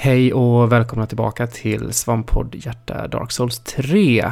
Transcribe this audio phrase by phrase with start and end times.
[0.00, 4.24] Hej och välkomna tillbaka till Svampodd Hjärta Dark Souls 3.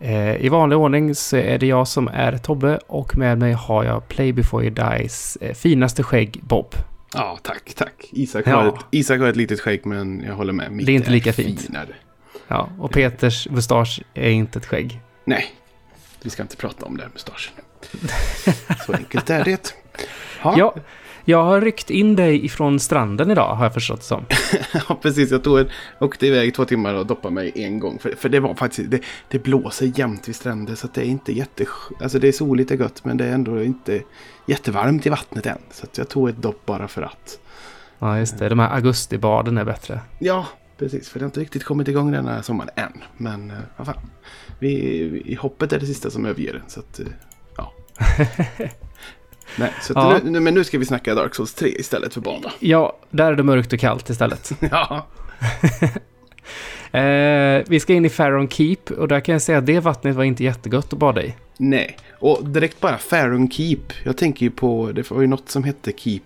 [0.00, 3.84] Eh, I vanlig ordning så är det jag som är Tobbe och med mig har
[3.84, 6.74] jag Play before you dies eh, finaste skägg Bob.
[7.14, 8.08] Ja, tack, tack.
[8.12, 8.56] Isak, Ja.
[8.56, 10.72] har ett, Isak har ett litet skägg, men jag håller med.
[10.72, 11.60] Mitt Det är inte lika fint.
[11.60, 11.88] finare.
[12.48, 15.00] Ja, och Peters mustasch är inte ett skägg.
[15.24, 15.44] Nej,
[16.22, 17.54] vi ska inte prata om den mustaschen.
[18.86, 19.74] Så enkelt är det.
[20.42, 20.74] Ja, Ja,
[21.24, 24.24] jag har ryckt in dig ifrån stranden idag har jag förstått det som.
[24.88, 25.30] ja, precis.
[25.30, 25.68] Jag tog en,
[26.00, 27.98] åkte iväg två timmar och doppade mig en gång.
[27.98, 31.32] För, för det var faktiskt, det, det blåser jämt vid stränder så det är inte
[31.32, 31.66] jätte...
[32.00, 34.02] Alltså det är soligt och gött men det är ändå inte
[34.46, 35.58] jättevarmt i vattnet än.
[35.70, 37.38] Så jag tog ett dopp bara för att.
[37.98, 38.48] Ja, just det.
[38.48, 40.00] De här augustibaden är bättre.
[40.18, 40.46] Ja,
[40.78, 41.08] precis.
[41.08, 43.02] För det har inte riktigt kommit igång den här sommaren än.
[43.16, 44.10] Men eh, vad fan.
[44.58, 46.62] Vi, vi, hoppet är det sista som överger den.
[46.66, 47.06] Så att, eh,
[47.56, 47.72] ja.
[49.58, 50.20] Nej, så Ja.
[50.24, 52.52] nu, men nu ska vi snacka Dark Souls 3 istället för bana.
[52.60, 54.52] Ja, där är det mörkt och kallt istället.
[54.70, 55.06] Ja,
[56.92, 60.16] Eh, vi ska in i Faron Keep och där kan jag säga att det vattnet
[60.16, 61.34] var inte jättegott att bada i.
[61.56, 61.96] nej.
[62.18, 63.78] Och direkt bara Faron Keep.
[64.04, 66.20] Jag tänker ju på, det var ju något som hette Keep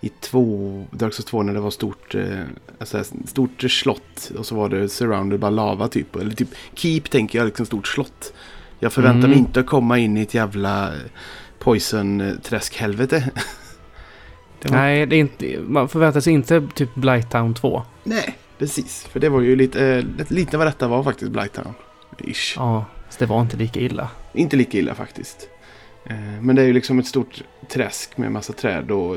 [0.00, 2.22] i två, Dark Souls 2 när det var stort, eh,
[2.78, 4.30] alltså stort slott.
[4.38, 6.16] Och så var det surrounded by lava typ.
[6.16, 8.32] Eller typ Keep tänker jag liksom stort slott.
[8.78, 9.38] Jag förväntar mig Mm.
[9.38, 10.92] inte att komma in i ett jävla
[11.58, 13.30] poison-träskhelvete.
[14.62, 17.82] Var- Nej, det är inte, man förväntar sig inte typ Blighttown 2.
[18.04, 19.04] Nej, precis.
[19.04, 21.74] För det var ju lite, eh, lite vad detta var faktiskt, Blighttown.
[22.18, 22.54] Ish.
[22.56, 24.08] Ja, så det var inte lika illa.
[24.32, 25.48] Inte lika illa faktiskt.
[26.04, 29.16] Eh, Men det är ju liksom ett stort träsk med massa träd och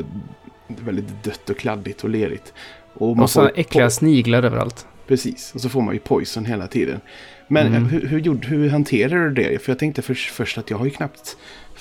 [0.67, 2.53] väldigt dött och kladdigt och lerigt.
[2.93, 4.87] Och Och så får äckliga po- sniglar överallt.
[5.11, 6.99] Precis, och så får man ju poison hela tiden.
[7.47, 7.83] Men Mm.
[7.83, 9.61] eh, hur, hur, gjorde, hur hanterar du det?
[9.61, 11.37] För jag tänkte först, först att jag har ju knappt...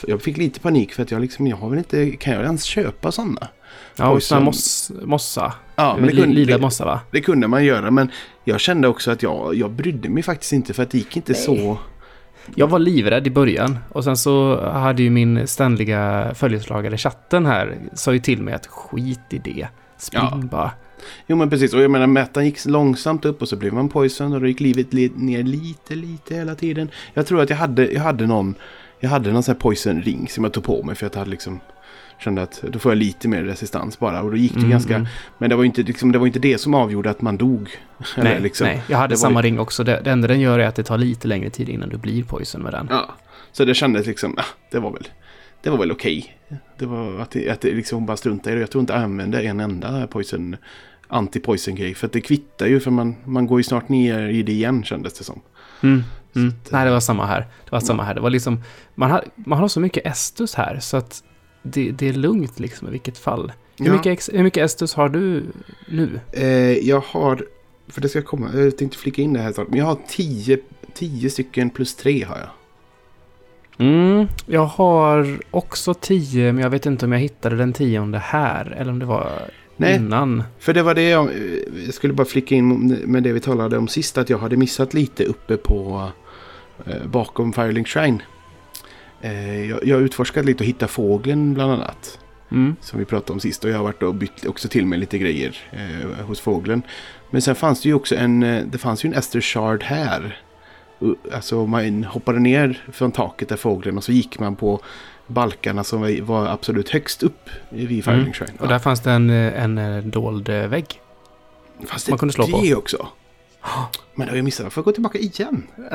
[0.06, 2.10] Jag fick lite panik för att jag liksom, jag har väl inte...
[2.10, 3.48] Kan jag ens köpa sådana?
[3.96, 5.52] Ja, och här moss, mossa.
[5.76, 7.00] Ja, men det kunde, Lila det, mossa va?
[7.10, 7.90] det kunde man göra.
[7.90, 8.10] Men
[8.44, 11.32] jag kände också att jag, jag brydde mig faktiskt inte för att det gick inte
[11.32, 11.40] Nej.
[11.42, 11.78] så...
[12.54, 17.78] Jag var livrädd i början och sen så hade ju min ständiga följeslagare chatten här
[17.94, 19.68] sa ju till mig att skit i det.
[19.98, 20.36] Spring Ja.
[20.50, 20.70] bara.
[21.26, 24.32] Jo men precis, och jag menar mätaren gick långsamt upp och så blev man poison
[24.32, 26.90] och då gick livet li- ner lite, lite hela tiden.
[27.14, 28.54] Jag tror att jag hade, jag hade någon,
[29.00, 31.18] jag hade någon sån här poison ring som jag tog på mig för att jag
[31.20, 31.60] hade liksom
[32.24, 34.94] kände att då får jag lite mer resistans bara och då gick det Mm, ganska,
[34.96, 35.08] mm.
[35.38, 37.68] men det var, inte, liksom, det var inte det som avgjorde att man dog.
[38.16, 38.66] Eller Nej, liksom.
[38.66, 39.84] nej, jag hade samma ju- ring också.
[39.84, 42.24] Det, det enda den gör är att det tar lite längre tid innan du blir
[42.24, 42.86] poison med den.
[42.90, 43.14] Ja,
[43.52, 45.08] så det kändes liksom, ah, det var väl,
[45.62, 46.36] det var väl okej.
[46.78, 48.60] Det var att det, att det liksom bara strunta i det.
[48.60, 50.56] Jag tror inte jag använde en enda poison,
[51.10, 51.94] anti-poison grej.
[51.94, 54.84] För att det kvittar ju för man, man går ju snart ner i det igen
[54.84, 55.40] kändes det som.
[55.82, 56.02] Mm.
[56.36, 56.48] Mm.
[56.48, 57.40] Att, Nej, det var samma här.
[57.40, 58.14] Det var samma här.
[58.14, 58.62] Det var liksom,
[58.94, 61.24] man har, man har så mycket Estus här så att
[61.62, 63.52] det, det är lugnt liksom i vilket fall.
[63.78, 63.92] Hur, Ja.
[63.92, 65.44] mycket, hur mycket Estus har du
[65.88, 66.20] nu?
[66.32, 66.48] Eh,
[66.88, 67.46] jag har,
[67.88, 69.68] för det ska komma, jag tänkte flika in det här snart.
[69.68, 70.58] Men jag har tio,
[70.94, 72.48] tio stycken plus tre har jag.
[73.86, 78.74] Mm, jag har också tio, men jag vet inte om jag hittade den tionde här
[78.78, 79.30] eller om det var
[79.80, 79.96] Nej.
[79.96, 80.42] innan.
[80.58, 83.78] För det var det jag, eh, jag skulle bara flika in med det vi talade
[83.78, 84.18] om sist.
[84.18, 86.08] Att jag hade missat lite uppe på
[86.86, 88.22] eh, bakom Firelink Shrine.
[89.20, 92.18] Eh, jag, jag har utforskat lite och hittat fågeln bland annat.
[92.50, 92.76] Mm.
[92.80, 93.64] Som vi pratade om sist.
[93.64, 96.82] Och jag har varit och bytt också till mig lite grejer eh, hos fågeln.
[97.30, 100.40] Men sen fanns det ju också en, eh, det fanns ju en Ester Shard här.
[101.32, 104.80] Alltså man hoppade ner från taket där fågeln och så gick man på
[105.30, 108.32] balkarna som var, absolut högst upp vid Firelink Mm.
[108.32, 108.56] Shrine.
[108.58, 111.00] Och där fanns det en, eh, en eh, dold eh, vägg.
[111.86, 112.60] Fast man kunde slå på.
[112.62, 113.08] det också.
[114.14, 114.64] Men det jag missat.
[114.64, 115.66] Jag får gå tillbaka igen.
[115.76, 115.86] Nej,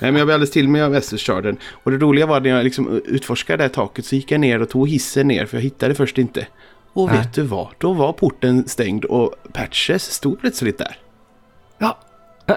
[0.00, 1.58] men jag blev alldeles till med Västerskörden.
[1.70, 4.62] Och det roliga var när jag liksom utforskade det här taket så gick jag ner
[4.62, 6.46] och tog hissen ner för jag hittade först inte.
[6.92, 7.18] Och Nej.
[7.18, 7.68] vet du vad?
[7.78, 10.98] Då var porten stängd och Patches stod plötsligt där.
[11.78, 11.98] Ja.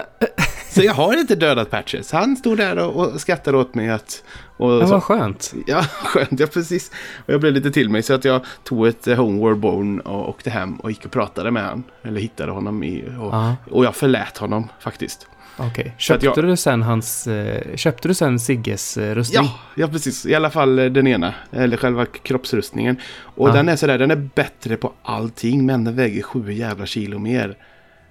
[0.70, 2.12] Så jag har inte dödat Patches.
[2.12, 4.24] Han stod där och, och skrattade åt mig att...
[4.56, 5.54] Och Det så- var skönt.
[5.66, 6.40] Ja, skönt.
[6.40, 6.90] Ja, precis.
[7.26, 10.28] Och jag blev lite till mig så att jag tog ett eh, Homeward Bone och
[10.28, 11.84] åkte hem och gick och pratade med honom.
[12.02, 13.04] Eller hittade honom i...
[13.20, 15.26] Och, Ja, och jag förlät honom faktiskt.
[15.56, 15.92] okej.
[15.94, 17.26] Att Köpte jag- du sen hans...
[17.26, 19.44] Eh, köpte du sen Sigges eh, rustning?
[19.44, 20.26] Ja, ja, precis.
[20.26, 21.34] I alla fall den ena.
[21.52, 22.96] Eller själva kroppsrustningen.
[23.20, 23.52] Och Ja.
[23.52, 25.66] den är sådär, den är bättre på allting.
[25.66, 27.56] Men den väger sju jävla kilo mer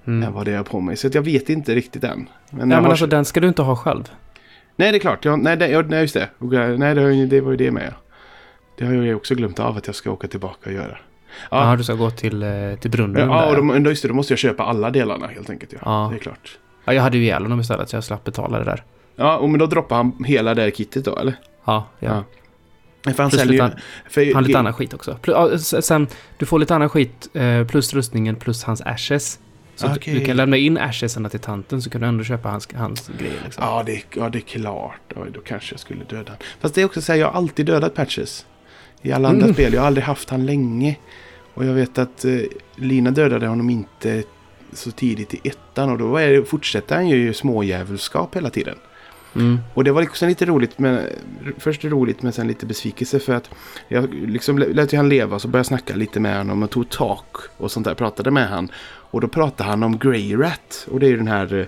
[0.07, 0.28] Mm.
[0.28, 0.98] än vad det är på mig.
[0.98, 2.30] Så jag vet inte riktigt än.
[2.50, 2.90] Men jag men har...
[2.90, 4.04] alltså den ska du inte ha själv.
[4.75, 5.25] Nej, det är klart.
[5.25, 6.22] Jag, nej, det, ja, nej, just det.
[6.22, 7.94] Eh, Nej, det, det var ju det med.
[8.78, 10.98] Det har jag också glömt av att jag ska åka tillbaka och göra.
[11.51, 12.50] Ja, Ja, du ska gå till, eh,
[12.80, 13.60] till brunnen ja, där.
[13.60, 15.74] och då, just det, då måste jag köpa alla delarna helt enkelt.
[15.74, 16.10] Ja, Ja.
[16.12, 16.57] det är klart.
[16.86, 18.84] Ja, jag hade ju ihjäl honom istället så jag slapp betala det där.
[19.16, 21.34] Ja, och men då droppar han hela det här kittet då, eller?
[21.66, 22.24] Ja, ja.
[23.06, 23.13] Ja.
[23.13, 25.12] För han Plus säljer lite, För, han lite annan skit också.
[25.22, 26.07] Pl- ja, s- sen,
[26.38, 29.40] du får lite annan skit eh, plus rustningen plus hans ashes.
[29.80, 30.14] Så Okej.
[30.14, 33.42] du kan lämna in ashesarna till tanten så kan du ändå köpa hans, hans grejer.
[33.44, 33.64] Liksom.
[33.64, 35.14] Ja, det, ja, det är klart.
[35.16, 36.31] Oj, då kanske jag skulle döda.
[36.60, 38.46] Fast det är också så här, jag har alltid dödat Patches.
[39.02, 39.54] I alla andra Mm.
[39.54, 39.74] spel.
[39.74, 40.96] Jag har aldrig haft han länge.
[41.54, 42.40] Och jag vet att eh,
[42.76, 44.24] Lina dödade honom inte
[44.74, 45.90] så tidigt i ettan.
[45.90, 48.76] Och då är det, fortsätter han ju smådjävulskap hela tiden.
[49.36, 49.60] Mm.
[49.74, 51.06] Och det var liksom lite roligt, men
[51.58, 53.50] först roligt men sen lite besvikelse för att
[53.88, 56.90] jag liksom lät ju han leva så började jag snacka lite med honom och tog
[56.90, 58.72] tak och sånt där, pratade med han.
[59.11, 61.65] Och då pratade han om Grey Rat och det är ju den här eh,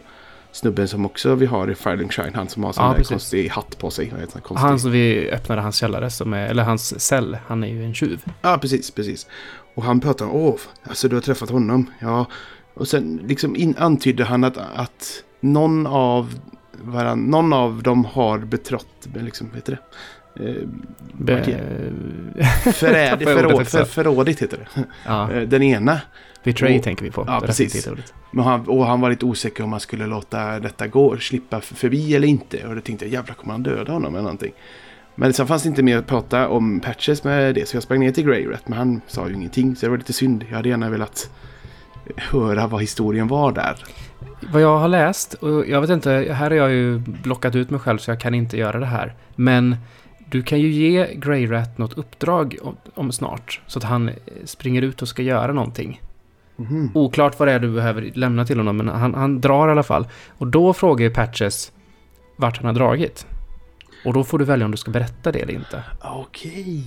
[0.51, 3.09] snubben som också vi har i Firelink Shrine, han som har sån Ja, där precis.
[3.09, 4.13] konstig hatt på sig.
[4.33, 4.55] Konstig.
[4.55, 7.93] Han som vi öppnade hans källare, som är, eller hans cell, han är ju en
[7.93, 8.23] tjuv.
[8.41, 9.27] Ja, precis, precis.
[9.75, 11.91] Och han pratade om, åh, alltså du har träffat honom.
[11.99, 12.25] Ja,
[12.73, 16.39] och sen liksom in, antydde han att, att någon av
[16.83, 19.79] varann, någon av dem har betrott, liksom, heter det?
[20.41, 20.53] Eh,
[21.13, 21.43] Be,
[22.73, 24.83] Förräd, Tappade jag ordet förråd, för, förrådigt heter det.
[25.05, 26.01] ja, Eh, Den ena.
[26.43, 27.23] betray och- tänker vi på.
[27.27, 27.87] ja, precis.
[28.31, 32.15] Men han, och han var lite osäker om han skulle låta detta gå, slippa förbi
[32.15, 32.67] eller inte.
[32.67, 34.51] Och då tänkte jag, jävlar kommer han döda honom eller någonting.
[35.15, 37.67] Men sen fanns det inte mer att prata om patches med det.
[37.67, 38.67] Så jag sprang ner till Grey Rat.
[38.67, 39.75] Men han sa ju ingenting.
[39.75, 40.45] Så det var lite synd.
[40.49, 41.29] Jag hade gärna velat
[42.17, 43.75] höra vad historien var där.
[44.53, 47.79] Vad jag har läst, och jag vet inte, här har jag ju blockat ut mig
[47.79, 49.13] själv så jag kan inte göra det här.
[49.35, 49.75] Men
[50.31, 53.61] du kan ju ge Grey Rat något uppdrag om, om snart.
[53.67, 56.01] Så att han eh, springer ut och ska göra någonting.
[56.55, 56.91] Mhm.
[56.93, 59.83] Oklart vad det är du behöver lämna till honom, men han, han drar i alla
[59.83, 60.07] fall.
[60.37, 61.71] Och då frågar ju Patches
[62.35, 63.25] vart han har dragit.
[64.05, 65.83] Och då får du välja om du ska berätta det eller inte.
[66.01, 66.85] Okej.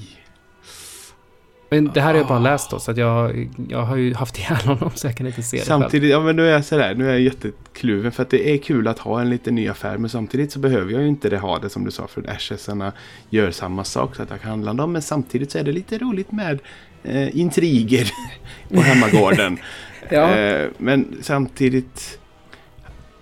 [1.74, 2.42] Men det här har jag bara Ah.
[2.42, 5.42] läst då, så att jag, jag har ju haft ihjäl honom så jag kan inte
[5.42, 5.80] se det själv.
[5.80, 8.56] Samtidigt, ja men nu är jag sådär, nu är jag jättekluven för att det är
[8.58, 11.38] kul att ha en liten ny affär men samtidigt så behöver jag ju inte det
[11.38, 12.92] ha det som du sa för Ashesarna
[13.30, 15.98] gör samma sak så att jag kan handla dem men samtidigt så är det lite
[15.98, 16.58] roligt med
[17.04, 18.10] eh, intriger
[18.74, 19.58] på hemmagården.
[20.10, 20.34] Ja.
[20.36, 22.18] eh, men samtidigt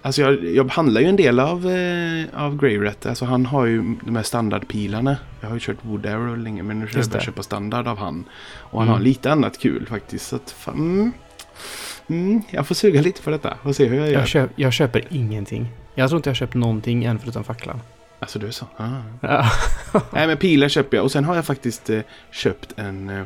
[0.02, 3.06] Alltså jag, jag handlar ju en del av, eh, av Grey Rat.
[3.06, 5.16] Alltså han har ju de här standardpilarna.
[5.40, 7.98] Jag har ju kört Wood Arrow länge men nu ska jag börja köpa standard av
[7.98, 8.24] han.
[8.56, 8.98] Och han Mm.
[8.98, 10.26] har lite annat kul faktiskt.
[10.26, 11.12] Så att, fan, mm,
[12.08, 14.18] mm, jag får suga lite på detta och se hur jag gör.
[14.18, 15.68] Jag, köp, jag köper ingenting.
[15.94, 17.80] Jag tror inte jag köpt någonting än förutom facklan.
[18.18, 18.66] Alltså du är så.
[18.76, 18.88] Ah.
[19.20, 19.50] Ja.
[20.12, 21.04] Nej men pilar köper jag.
[21.04, 22.00] Och sen har jag faktiskt eh,
[22.30, 23.24] köpt en eh,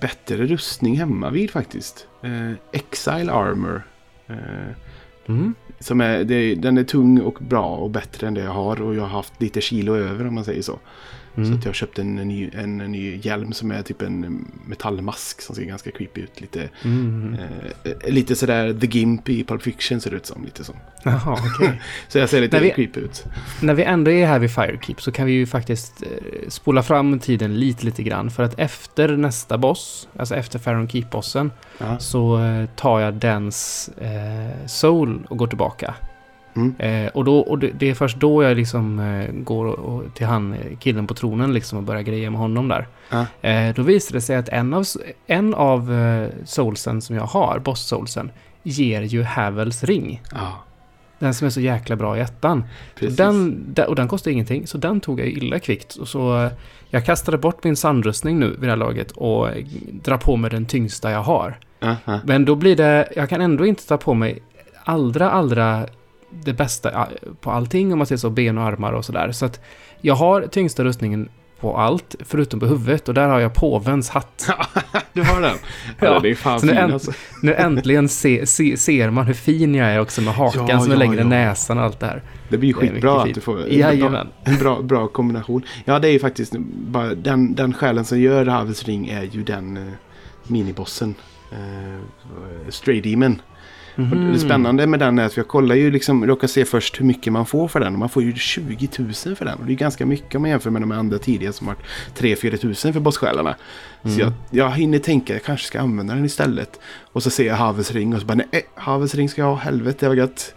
[0.00, 2.06] bättre rustning hemma vid faktiskt.
[2.22, 3.82] Eh, Exile Armor.
[5.26, 5.54] Mm.
[5.78, 8.82] Som är, det, den är tung och bra och bättre än det jag har.
[8.82, 10.78] Och jag har haft lite kilo över om man säger så.
[11.34, 11.52] Så Mm.
[11.58, 15.54] att jag har köpt en, ny, en, ny hjälm som är typ en metallmask som
[15.56, 16.40] ser ganska creepy ut.
[16.40, 17.36] Lite, Mm.
[17.84, 20.44] eh, lite sådär The Gimp i Pulp Fiction ser det ut som.
[20.44, 20.72] Lite så.
[21.02, 21.80] Jaha, okej.
[22.08, 23.24] Så jag ser lite När vi- creepy ut.
[23.62, 26.08] När vi ändå är här vid Firekeep så kan vi ju faktiskt eh,
[26.48, 28.30] spola fram tiden lite, lite grann.
[28.30, 31.50] För att efter nästa boss, alltså efter Faron Keep-bossen,
[31.98, 35.94] så eh, tar jag dens eh, soul och går tillbaka.
[36.56, 36.74] Mm.
[36.78, 40.14] Eh, och då, och det, det är först då jag liksom eh, går och, och
[40.14, 42.88] till han, eh, killen på tronen liksom och börjar greja med honom där.
[43.10, 43.26] Ja.
[43.48, 44.84] Eh, då visar det sig att en av,
[45.26, 48.30] en av eh, soulsen som jag har, boss-soulsen,
[48.62, 50.22] ger ju Havels ring.
[50.32, 50.64] Ja,
[51.18, 52.64] Den som är så jäkla bra i ettan.
[53.16, 55.94] Den, och den kostar ingenting, så den tog jag illa kvickt.
[55.94, 56.50] Och så, eh,
[56.90, 59.48] jag kastade bort min sandrustning nu vid det här laget och
[60.02, 61.58] drar på mig den tyngsta jag har.
[62.24, 64.42] Men då blir det, jag kan ändå inte ta på mig
[64.84, 65.86] allra, allra
[66.30, 67.08] det bästa
[67.40, 69.32] på allting om man säger så, ben och armar och sådär.
[69.32, 69.60] Så att
[70.00, 71.28] jag har tyngsta rustningen
[71.60, 74.50] på allt, förutom på huvudet och där har jag påvens hatt.
[75.12, 75.56] du har den?
[76.00, 77.12] Ja, det är fan så nu fin änt- alltså.
[77.42, 80.90] Nu äntligen se, se, ser man hur fin jag är också med hakan Ja, som
[80.90, 81.38] är ja, längre än ja.
[81.38, 82.22] näsan och allt det här.
[82.48, 84.28] Det blir är skitbra att du får Jajamän.
[84.44, 85.62] en bra, bra kombination.
[85.84, 89.42] Ja, det är ju faktiskt bara den, den själen som gör Havels ring är ju
[89.42, 89.92] den eh,
[90.46, 91.14] minibossen.
[91.52, 93.42] Eh, Stray Demon.
[93.96, 94.32] Mhm.
[94.32, 97.32] det spännande med den är att jag kollar ju liksom, råkar se först hur mycket
[97.32, 97.92] man får för den.
[97.92, 99.58] Och man får ju 20 000 för den.
[99.58, 101.86] Och det är ganska mycket om man jämför med de andra tidigare som har varit
[102.18, 103.54] 3-4 tusen för bosssjälarna.
[104.02, 104.16] Mm.
[104.16, 106.80] Så jag, jag hinner tänka, jag kanske ska använda den istället.
[107.12, 109.56] Och så ser jag Havels ring och så bara nej, Havels ring ska jag ha,
[109.56, 110.54] helvete vad gött.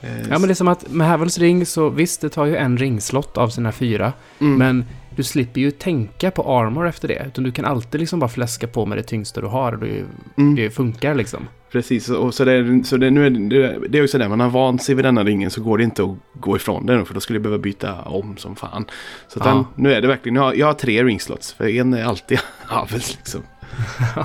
[0.00, 2.56] Eh, Ja men det är som att med Havels ring så visst det tar ju
[2.56, 4.12] en ringslott av sina fyra.
[4.38, 4.58] mm.
[4.58, 4.84] Men
[5.18, 7.24] du slipper ju tänka på armor efter det.
[7.26, 10.04] Utan du kan alltid liksom bara fläska på med det tyngsta du har och det,
[10.36, 10.54] Mm.
[10.54, 11.48] det funkar liksom.
[11.72, 14.48] Precis, och så, det, så det, nu är, det, det är ju sådär, man har
[14.50, 17.20] vant sig vid denna ringen så går det inte att gå ifrån den för då
[17.20, 18.84] skulle jag behöva byta om som fan.
[19.28, 22.04] Så den, nu är det verkligen, jag har, jag har tre ringslots för en är
[22.04, 23.40] alltid Havels liksom.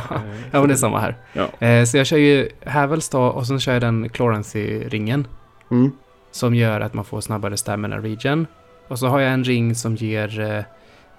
[0.52, 1.18] ja men det är samma här.
[1.34, 1.68] Ja.
[1.68, 5.28] Eh, så jag kör ju Havels då och sen kör jag den Clorancy-ringen.
[5.72, 5.92] Mm.
[6.32, 8.48] Som gör att man får snabbare stamina region.
[8.88, 10.66] Och så har jag en ring som ger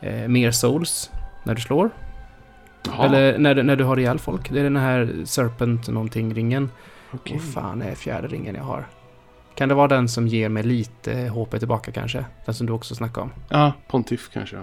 [0.04, 1.10] eh, mer souls
[1.44, 1.90] när du slår.
[2.86, 4.50] Jaha, Eller när, när du har ihjäl folk.
[4.50, 6.70] Det är den här Serpent någonting-ringen.
[7.10, 7.36] okej.
[7.44, 8.86] Vad fan är fjärde ringen jag har?
[9.54, 12.24] Kan det vara den som ger mig lite HP tillbaka kanske?
[12.44, 13.30] Den som du också snackade om.
[13.48, 14.56] Ja, Pontiff kanske.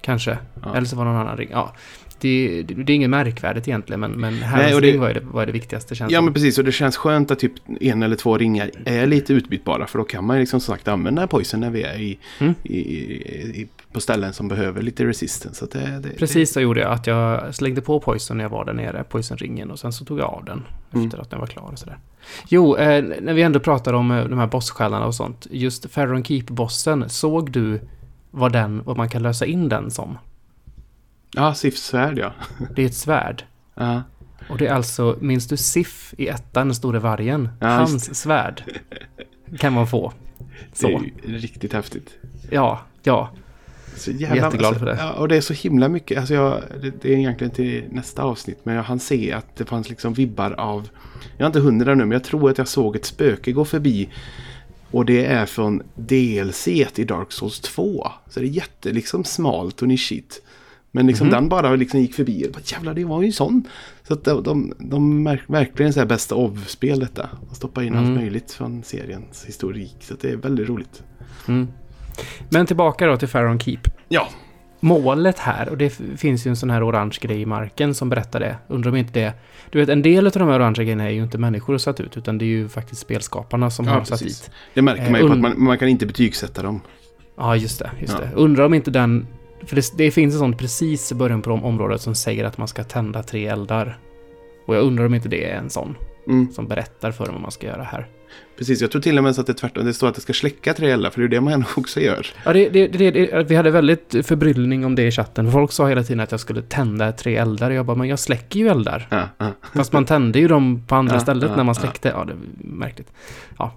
[0.00, 0.38] Kanske.
[0.64, 0.74] Ja.
[0.76, 1.48] Eller så var det någon annan ring.
[1.52, 1.74] Ja.
[2.20, 5.46] Det, det, det är inget märkvärdigt egentligen, men, men Herrens ring var ju det, var
[5.46, 6.24] det viktigaste känns Ja som.
[6.24, 9.86] men precis och det känns skönt att typ en eller två ringar är lite utbytbara
[9.86, 12.54] för då kan man liksom som sagt använda poison när vi är i, Mm.
[12.62, 15.54] i, i, på ställen som behöver lite resistance.
[15.66, 16.92] Så det, det, Precis så gjorde jag.
[16.92, 19.70] Att jag slängde på Poison när jag var där nere, Poison-ringen.
[19.70, 21.06] Och sen så tog jag av den Mm.
[21.06, 21.98] efter att den var klar och sådär.
[22.48, 25.46] Jo, eh, när vi ändå pratar om eh, de här bosssjälarna och sånt.
[25.50, 27.80] Just Pharaoh Keep-bossen, såg du
[28.30, 30.18] vad, den, vad man kan lösa in den som?
[31.34, 32.32] Ja, Sifs svärd ja.
[32.74, 33.44] Det är ett svärd.
[33.74, 34.02] ja.
[34.48, 37.48] Och det är alltså, minns du Sif i ettan, den store vargen?
[37.60, 38.62] Ja, Hans svärd
[39.58, 40.12] kan man få.
[40.80, 42.18] Det är Så, riktigt häftigt.
[42.50, 43.30] ja, ja.
[43.96, 44.96] Så jävla, Jätteglad alltså, för det.
[45.00, 46.18] Ja, och det är så himla mycket.
[46.18, 48.58] Alltså jag, det, det är egentligen till nästa avsnitt.
[48.62, 50.88] Men jag hann se att det fanns liksom vibbar av...
[51.36, 54.08] Jag är inte hundra nu men jag tror att jag såg ett spöke gå förbi.
[54.90, 58.06] Och det är från DLC i Dark Souls 2.
[58.28, 60.42] Så det är jätte liksom smalt och nischigt.
[60.90, 61.34] Men liksom Mhm.
[61.34, 62.46] den bara liksom gick förbi.
[62.46, 63.64] Och bara, Jävlar det var ju en sån.
[64.02, 67.28] Så att de, de, de verkligen så här bästa av-spel detta.
[67.50, 68.14] Och stoppa in allt Mm.
[68.14, 69.96] möjligt från seriens historik.
[70.00, 71.02] Så det är väldigt roligt.
[71.48, 71.68] Mm.
[72.50, 73.78] Men tillbaka då till Pharaoh Keep.
[74.08, 74.28] Ja,
[74.80, 78.40] målet här, och det finns ju en sån här orange grej i marken som berättar
[78.40, 78.56] det.
[78.68, 79.32] Undrar om inte det...
[79.70, 82.16] Du vet, en del av de här orangea grejerna är ju inte människor satt ut,
[82.16, 84.40] utan det är ju faktiskt spelskaparna som Ja, har satt precis.
[84.40, 84.50] dit.
[84.74, 86.80] det märker Eh, man ju på att und- man, man kan inte betygsätta dem.
[87.36, 87.90] Ja, just det.
[88.00, 88.20] Just Ja.
[88.20, 88.30] det.
[88.34, 89.26] Undrar om inte den...
[89.66, 92.58] För det, det finns en sån precis i början på de området som säger att
[92.58, 93.98] man ska tända tre eldar.
[94.66, 95.94] Och jag undrar om inte det är en sån
[96.28, 98.06] Mm, som berättar för en vad man ska göra här.
[98.58, 99.84] Precis, jag tror till och med så att det är tvärtom.
[99.84, 102.26] Det står att det ska släcka tre eldar, för det är det man också gör.
[102.44, 105.52] Ja, det, det, det, vi hade väldigt förbryllning om det i chatten.
[105.52, 107.70] Folk sa hela tiden att jag skulle tända tre eldar.
[107.70, 109.06] Jag bara, men jag släcker ju eldar.
[109.10, 109.52] Ja, ja.
[109.74, 112.08] Fast man tände ju dem på andra Ja, stället när man släckte.
[112.08, 113.12] Ja, det är märkligt.
[113.58, 113.72] Ja.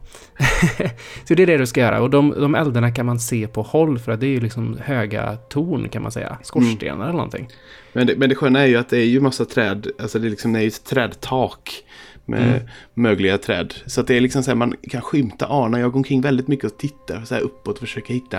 [1.27, 2.01] så det är det du ska göra.
[2.01, 4.77] Och de, de eldarna kan man se på håll för att det är ju liksom
[4.83, 6.37] höga torn kan man säga.
[6.43, 7.47] Skorstenar eller någonting.
[7.93, 10.27] Men, det, men det sköna är ju att det är ju massa träd, alltså det
[10.27, 11.83] är liksom det är ju ett trädtak
[12.31, 12.59] med Mm.
[12.93, 13.73] mögliga träd.
[13.85, 15.79] Så det är liksom så här, man kan skymta ana.
[15.79, 18.37] Jag går omkring väldigt mycket och tittar så här uppåt och försöker hitta.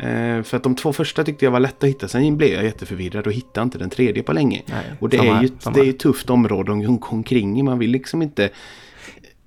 [0.00, 2.08] Eh, för att de två första tyckte jag var lätta att hitta.
[2.08, 4.62] Sen blev jag jätteförvirrad och hittade inte den tredje på länge.
[4.66, 7.64] Nej, Och det är ju det är ju ett tufft område om- omkring.
[7.64, 8.48] Man vill liksom inte...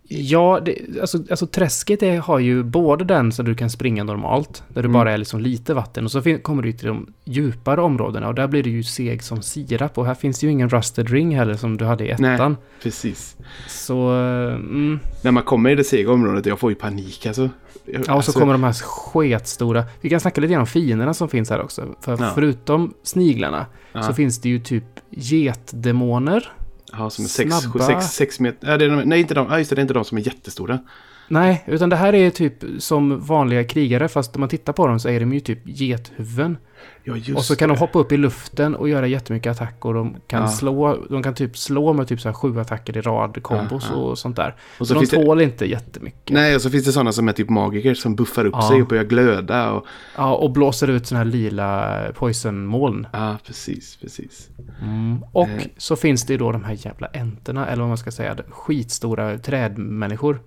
[0.07, 4.63] Ja, det, alltså, alltså träsket är, har ju både den som du kan springa normalt,
[4.67, 4.93] där det Mm.
[4.93, 8.35] bara är liksom lite vatten, och så fin- kommer du till de djupare områdena och
[8.35, 9.97] där blir det ju seg som sirap.
[9.97, 12.35] Och här finns ju ingen rusted ring heller som du hade i Nej.
[12.35, 12.57] ettan.
[12.83, 13.37] Precis.
[13.67, 14.99] Så, mm.
[15.23, 17.49] När man kommer i det sega området, jag får ju panik alltså.
[17.85, 19.83] Jag- Ja, och så alltså, kommer de här sketstora.
[20.01, 21.95] Vi kan snacka lite grann om fienderna som finns här också.
[22.01, 22.31] För Ja.
[22.35, 26.51] förutom sniglarna ja, så finns det ju typ getdemoner.
[26.97, 28.71] Ja, som är sex, snabba- sex, sex meter...
[28.71, 30.17] Ja, det är de, nej, inte de, ja, just det, det är inte de som
[30.17, 30.79] är jättestora.
[31.27, 34.99] Nej, utan det här är typ som vanliga krigare, fast om man tittar på dem
[34.99, 36.57] så är de ju typ gethuvuden.
[37.03, 37.75] Ja, just och så kan det.
[37.75, 39.93] de hoppa upp i luften och göra jättemycket attacker.
[39.93, 40.47] De kan Ja.
[40.47, 43.95] slå, de kan typ slå med typ så här sju attacker i rad, kombos Ja,
[43.95, 44.55] och sånt där.
[44.79, 46.29] Och Så, de finns det, tål inte jättemycket.
[46.33, 48.87] Nej, och så finns det sådana som är typ magiker som buffar upp sig och
[48.87, 49.71] börjar glöda.
[49.71, 49.85] Och,
[50.17, 53.07] Ja, och blåser ut såna här lila poisonmoln.
[53.13, 54.49] ja, precis, precis.
[54.81, 55.23] Mm.
[55.31, 55.61] Och Eh.
[55.77, 59.37] så finns det ju då de här jävla enterna, eller vad man ska säga, skitstora
[59.37, 60.39] trädmänniskor.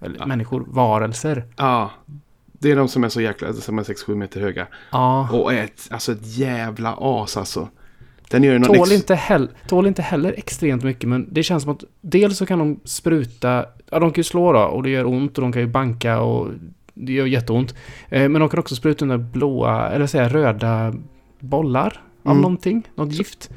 [0.00, 0.26] Eller Ja.
[0.26, 1.44] människor, varelser.
[1.56, 1.90] Ja,
[2.52, 4.66] det är de som är så jäkla, som är 6-7 meter höga.
[4.90, 5.28] Ja.
[5.32, 7.68] Och är ett, alltså ett jävla as alltså.
[8.30, 11.84] Den gör Tål inte, heller, tål inte heller extremt mycket, men det känns som att
[12.00, 15.38] dels så kan de spruta, ja de kan ju slå då, och det gör ont,
[15.38, 16.48] och de kan ju banka och
[16.94, 17.74] det gör jätteont.
[18.08, 20.94] Eh, men de kan också spruta under blåa, eller säga röda
[21.40, 22.42] bollar av Mm.
[22.42, 23.50] någonting, något gift.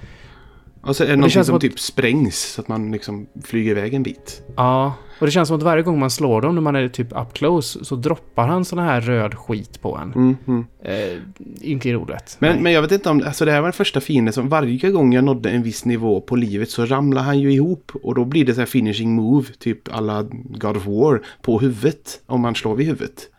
[0.82, 2.92] Och så är det det någonting känns som som att- typ sprängs så att man
[2.92, 4.42] liksom flyger iväg en bit.
[4.58, 7.08] Ja, och det känns som att varje gång man slår dem när man är typ
[7.12, 10.14] up close så droppar han sån här röd skit på en.
[10.14, 10.66] Mm, mm.
[10.84, 11.22] Eh,
[11.62, 12.38] inte roligt.
[12.40, 12.64] Men, Nej.
[12.64, 15.14] men jag vet inte om, alltså det här var den första fienden som varje gång
[15.14, 17.92] jag nådde en viss nivå på livet så ramlar han ju ihop.
[18.04, 22.22] Och då blir det så här finishing move, typ alla God of War, på huvudet.
[22.26, 23.30] Om man slår vid huvudet.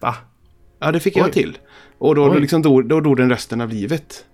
[0.00, 0.14] Va?
[0.78, 1.22] Ja, det fick Oj.
[1.22, 1.58] jag till.
[1.98, 2.40] Och då, då, Oj.
[2.40, 4.24] liksom, då, då dog den resten av livet.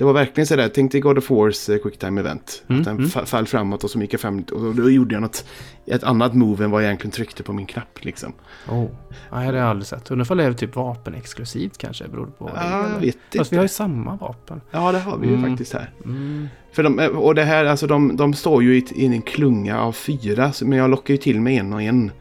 [0.00, 2.62] Det var verkligen sådär, tänk dig God of Wars eh, quicktime event.
[2.68, 3.10] Mm, att den mm.
[3.10, 5.44] fall framåt och så gick jag framåt och då gjorde jag något,
[5.86, 8.32] ett annat move än vad jag egentligen tryckte på min knapp liksom.
[8.68, 8.78] Oh.
[8.80, 8.88] Nej,
[9.30, 10.10] det har jag aldrig sett.
[10.10, 13.00] Undrar ifall det är typ vapenexklusivt kanske, beror på vad det Ja, jag eller?
[13.00, 13.74] vet Fast vi har ju inte.
[13.74, 14.60] samma vapen.
[14.70, 15.50] Ja, det har vi ju Mm.
[15.50, 15.90] faktiskt här.
[16.04, 16.48] Mm.
[16.72, 19.92] För de, och det här, alltså de, de står ju i, i en klunga av
[19.92, 22.12] fyra, men jag lockar ju till med en och en.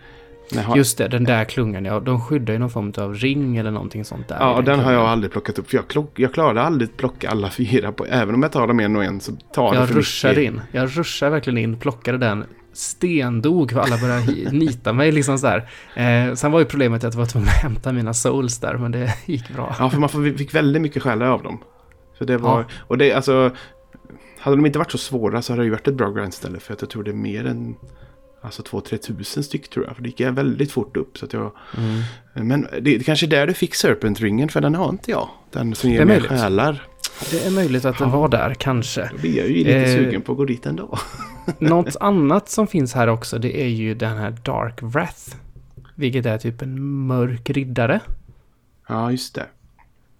[0.58, 2.00] Har- Just det, den där klungan ja.
[2.00, 4.38] De skyddar ju någon form av ring eller någonting sånt där.
[4.40, 5.70] Ja, och den har jag aldrig plockat upp.
[5.70, 7.92] För jag, klock, jag klarade aldrig att plocka alla fyra.
[7.92, 10.36] På, även om jag tar dem en och en så tar det Jag för ruschade
[10.36, 10.54] mycket.
[10.54, 10.62] in.
[10.72, 12.44] Jag ruschade verkligen in, plockade den.
[12.74, 15.70] Stendog för alla började nita mig liksom så här.
[15.96, 18.92] Eh, sen var ju problemet att jag var tvungen att hämta mina souls där, men
[18.92, 19.76] det gick bra.
[19.80, 21.60] Ja, för man fick väldigt mycket själar av dem.
[22.18, 22.60] Så det var...
[22.60, 22.66] Ja.
[22.88, 23.52] Och det, alltså...
[24.40, 26.60] Hade de inte varit så svåra så hade det ju varit ett bra grindställe.
[26.60, 27.76] För att jag tror det är mer än...
[28.42, 29.96] Alltså 2-3 tusen styck tror jag.
[29.96, 31.18] För det gick väldigt fort upp.
[31.18, 31.52] Så jag...
[31.78, 32.48] Mm.
[32.48, 34.50] Men det är kanske där du fick Serpent-ringen.
[34.50, 35.30] För den har inte jag.
[35.52, 36.84] Den som Det ger är mig själar.
[37.32, 38.18] Det är möjligt att den Ja.
[38.18, 39.10] var där, kanske.
[39.12, 39.96] Då blir jag ju lite Eh.
[39.96, 40.98] sugen på att gå dit ändå.
[41.60, 45.36] Något annat som finns här också, det är ju den här Dark Wrath.
[45.96, 48.00] Vilket är typ en mörk riddare.
[48.88, 49.46] Ja, just det.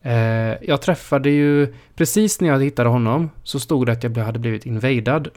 [0.10, 4.40] Eh, jag träffade ju, precis när jag hittade honom, så stod det att jag hade
[4.40, 5.28] blivit invadad.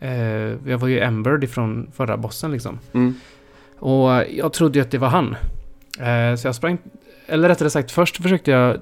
[0.00, 2.78] Eh, jag var ju Embered ifrån förra bossen liksom.
[2.92, 3.14] Mm.
[3.78, 5.36] Och jag trodde ju att det var han.
[6.00, 6.78] Eh, så jag sprang,
[7.26, 8.78] eller rättare sagt först försökte jag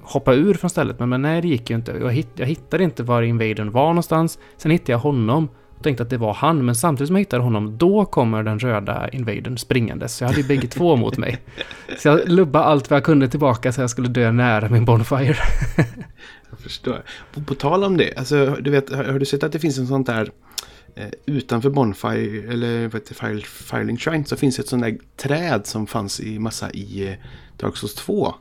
[0.00, 1.92] hoppa ur från stället, men, men nej det gick ju inte.
[2.00, 4.38] Jag, hitt, jag hittade inte var invadern var någonstans.
[4.56, 7.42] Sen hittade jag honom och tänkte att det var han, men samtidigt som jag hittade
[7.42, 10.16] honom, då kommer den röda invadern springandes.
[10.16, 11.38] Så jag hade ju bägge två mot mig.
[11.98, 15.36] Så jag lubbade allt vad jag kunde tillbaka så jag skulle dö nära min Bonfire.
[16.50, 17.02] Jag förstår.
[17.32, 19.78] På, på tal om det, alltså, du vet, har, har du sett att det finns
[19.78, 20.30] en sånt där
[20.94, 24.98] eh, utanför Bonfire, eller vad heter det, Fire, Firling Shrine, så finns ett sånt där
[25.16, 27.14] träd som fanns i massa i eh,
[27.56, 28.34] Dark Souls 2.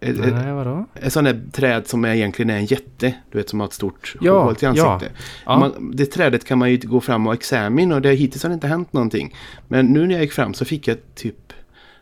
[0.00, 0.86] Ett, Nej, vadå?
[0.94, 3.72] ett sånt där träd som är egentligen är en jätte, du vet som har ett
[3.72, 4.92] stort Ja, hål till ja.
[4.92, 5.14] ansikte.
[5.46, 5.58] Ja.
[5.58, 8.54] Man, det trädet kan man ju gå fram och examina och det, hittills har det
[8.54, 9.34] inte hänt någonting.
[9.68, 11.52] Men nu när jag gick fram så fick jag typ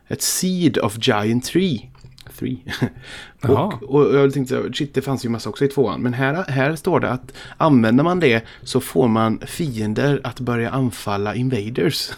[0.09, 1.91] ett seed of giant tree.
[2.39, 2.57] Three.
[3.43, 3.79] Jaha.
[3.83, 6.01] och, och jag tänkte, shit det fanns ju massa också i tvåan.
[6.01, 10.71] Men här, här står det att använder man det så får man fiender att börja
[10.71, 12.11] anfalla invaders.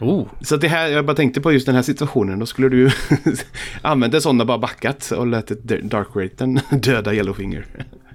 [0.00, 2.38] Oh, Så det här, jag bara tänkte på just den här situationen.
[2.38, 2.90] Då skulle du
[3.82, 5.48] använda sådana bara backat och lät
[5.82, 7.66] Dark Raten döda Yellowfinger.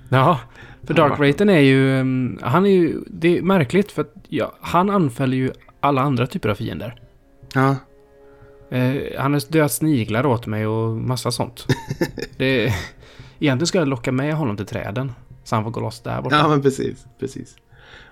[0.10, 0.40] ja.
[0.84, 1.20] För Dark.
[1.20, 5.38] Raten är ju, um, han är ju, det är märkligt för att ja, han anfaller
[5.38, 6.96] ju alla andra typer av fiender.
[7.54, 7.76] Ja,
[8.72, 11.68] Eh, han har dödat sniglar åt mig och massa sånt.
[12.38, 12.74] det,
[13.40, 15.12] egentligen ska jag locka med honom till träden.
[15.44, 16.36] Så han får gå loss där borta.
[16.36, 17.56] ja men precis, precis.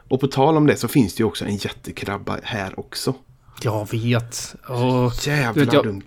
[0.09, 3.13] Och på tal om det så finns det ju också en jättekrabba här också.
[3.61, 4.55] Jag vet.
[4.67, 6.01] Och Jävla vet, jag- dumt.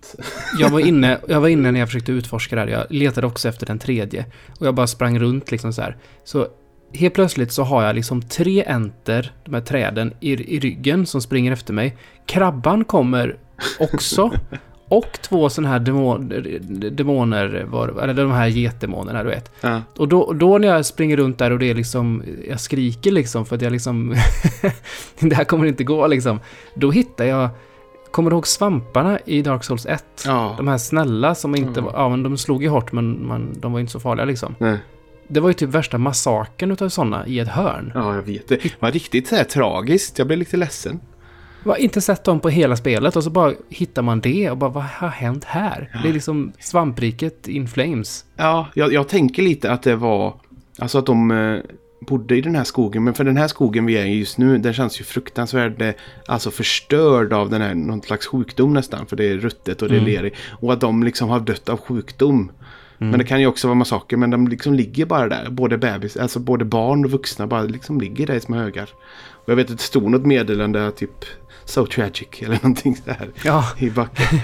[0.59, 2.69] jag, var inne, jag var inne när jag försökte utforska det här.
[2.69, 4.27] Jag letade också efter den tredje.
[4.61, 5.97] Och jag bara sprang runt liksom så här.
[6.25, 6.47] Så
[6.95, 11.23] helt plötsligt så har jag liksom tre enter, de här träden, i, i ryggen som
[11.23, 11.97] springer efter mig.
[12.27, 13.37] Krabban kommer
[13.81, 14.31] också.
[14.89, 16.29] Och två sådana här demon,
[16.93, 19.53] demoner, var, eller de här getdemonerna du vet.
[19.61, 19.81] Ja.
[19.97, 23.47] Och då, då när jag springer runt där och det är liksom, jag skriker liksom
[23.47, 24.15] för att jag liksom,
[25.21, 26.41] det här kommer inte gå liksom.
[26.75, 27.49] Då hittar jag,
[28.11, 30.05] kommer du ihåg svamparna i Dark Souls 1?
[30.27, 30.55] Ja.
[30.57, 31.85] De här snälla som inte Ja.
[31.87, 34.55] var, ja men de slog ju hårt men man, de var inte så farliga liksom.
[34.59, 34.79] Nej.
[35.29, 37.93] Det var ju typ värsta massakern utav sådana i ett hörn.
[37.95, 38.57] ja, jag vet det.
[38.63, 40.19] Det var riktigt så här tragiskt.
[40.19, 41.01] Jag blev lite ledsen.
[41.65, 44.71] Har inte sett dem på hela spelet och så bara hittar man det och bara
[44.71, 46.01] vad har hänt här?
[46.03, 48.25] Det är liksom svampriket in flames.
[48.37, 50.35] Ja, jag, jag tänker lite att det var...
[50.79, 51.59] Alltså att de eh,
[52.07, 53.05] bodde i den här skogen.
[53.05, 55.83] Men för den här skogen vi är i just nu, den känns ju fruktansvärd.
[55.83, 55.91] eh,
[56.27, 59.07] Alltså förstörd av den här, någon slags sjukdom nästan.
[59.07, 60.11] För det är ruttet och det är Mm.
[60.13, 60.37] lerigt.
[60.61, 62.53] Och att de liksom har dött av sjukdom.
[62.99, 64.17] Men det kan ju också vara massaker.
[64.17, 65.51] Men de liksom ligger bara där.
[65.51, 68.89] Både bebis, alltså både barn och vuxna bara liksom ligger där i små högar.
[69.31, 71.25] Och jag vet att det stod något meddelande typ
[71.65, 74.39] So tragic eller någonting så här Ja, i backen.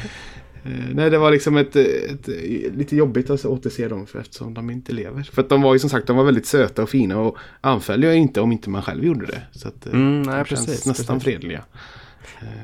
[0.64, 2.28] Eh, Nej, det var liksom ett, ett,
[2.76, 5.22] lite jobbigt att återse dem för eftersom de inte lever.
[5.22, 8.02] För att de var ju som sagt de var väldigt söta och fina och anföll
[8.02, 9.42] jag inte om inte man själv gjorde det.
[9.52, 11.24] Så att eh, Mm, nej, de känns precis, nästan precis.
[11.24, 11.64] fredliga.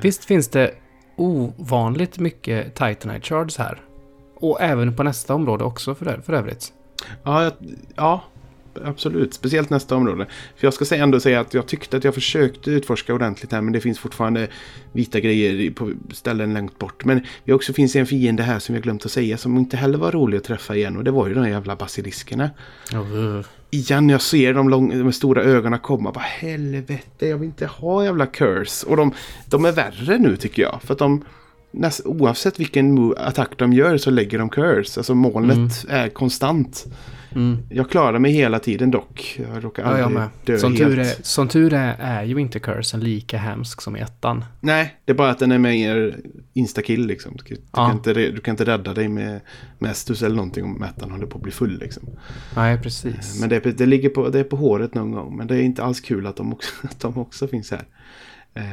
[0.01, 0.71] Visst finns det
[1.15, 3.81] ovanligt mycket Titanite Shards här?
[4.35, 6.73] Och även på nästa område också för, för övrigt.
[7.23, 7.51] Ja,
[7.95, 8.23] ja,
[8.83, 9.33] absolut.
[9.33, 10.25] Speciellt nästa område.
[10.55, 13.61] För jag ska säga ändå säga att jag tyckte att jag försökte utforska ordentligt här
[13.61, 14.47] men det finns fortfarande
[14.91, 17.05] vita grejer på ställen långt bort.
[17.05, 19.97] Men det också finns en fiende här som jag glömt att säga som inte heller
[19.97, 22.49] var rolig att träffa igen och det var ju de här jävla basiliskerna.
[23.75, 26.11] igen, jag ser de, lång, de stora ögonen komma.
[26.11, 28.85] Vad helvete, jag vill inte ha jävla curse.
[28.87, 29.13] Och de,
[29.45, 30.81] de är värre nu tycker jag.
[30.83, 31.25] För att de,
[31.71, 34.99] näst, oavsett vilken attack de gör så lägger de curse.
[34.99, 36.85] Alltså molnet är konstant.
[37.35, 37.57] Mm.
[37.69, 39.39] Jag klarar mig hela tiden dock.
[39.53, 40.29] Jag råkar Ja, aldrig jag med.
[40.45, 40.83] dö Som helt.
[40.83, 44.45] tur, är, som tur är, är ju inte cursen lika hemsk som i ettan.
[44.59, 46.17] Nej, det är bara att den är mer
[46.53, 47.37] instakill liksom.
[47.45, 47.87] Du, Ja.
[47.87, 49.41] kan inte, du kan inte rädda dig med,
[49.79, 52.03] med Estus eller någonting om mätaren håller på att bli full liksom.
[52.55, 53.39] Nej, precis.
[53.39, 55.37] Men det, det ligger på, det är på håret någon gång.
[55.37, 57.83] Men det är inte alls kul att de också, att de också finns här.
[58.57, 58.63] Eh,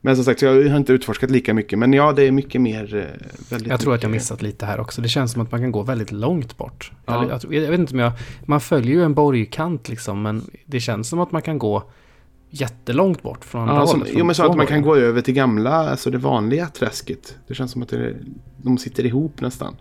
[0.00, 1.78] men som sagt, jag har inte utforskat lika mycket.
[1.78, 2.94] Men ja, det är mycket mer.
[2.94, 3.04] eh,
[3.50, 5.02] Väldigt Jag tror att jag missat lite här också.
[5.02, 6.92] Det känns som att man kan gå väldigt långt bort.
[7.06, 7.26] Ja.
[7.28, 8.12] Jag, jag, jag vet inte om jag...
[8.46, 11.82] Man följer ju en borgkant liksom, men det känns som att man kan gå
[12.50, 14.96] jättelångt bort från andra Ja, som, hållet, från jo, men så att man kan gå
[14.96, 17.36] över till gamla, alltså det vanliga träsket.
[17.48, 18.14] Det känns som att det,
[18.62, 19.76] de sitter ihop nästan.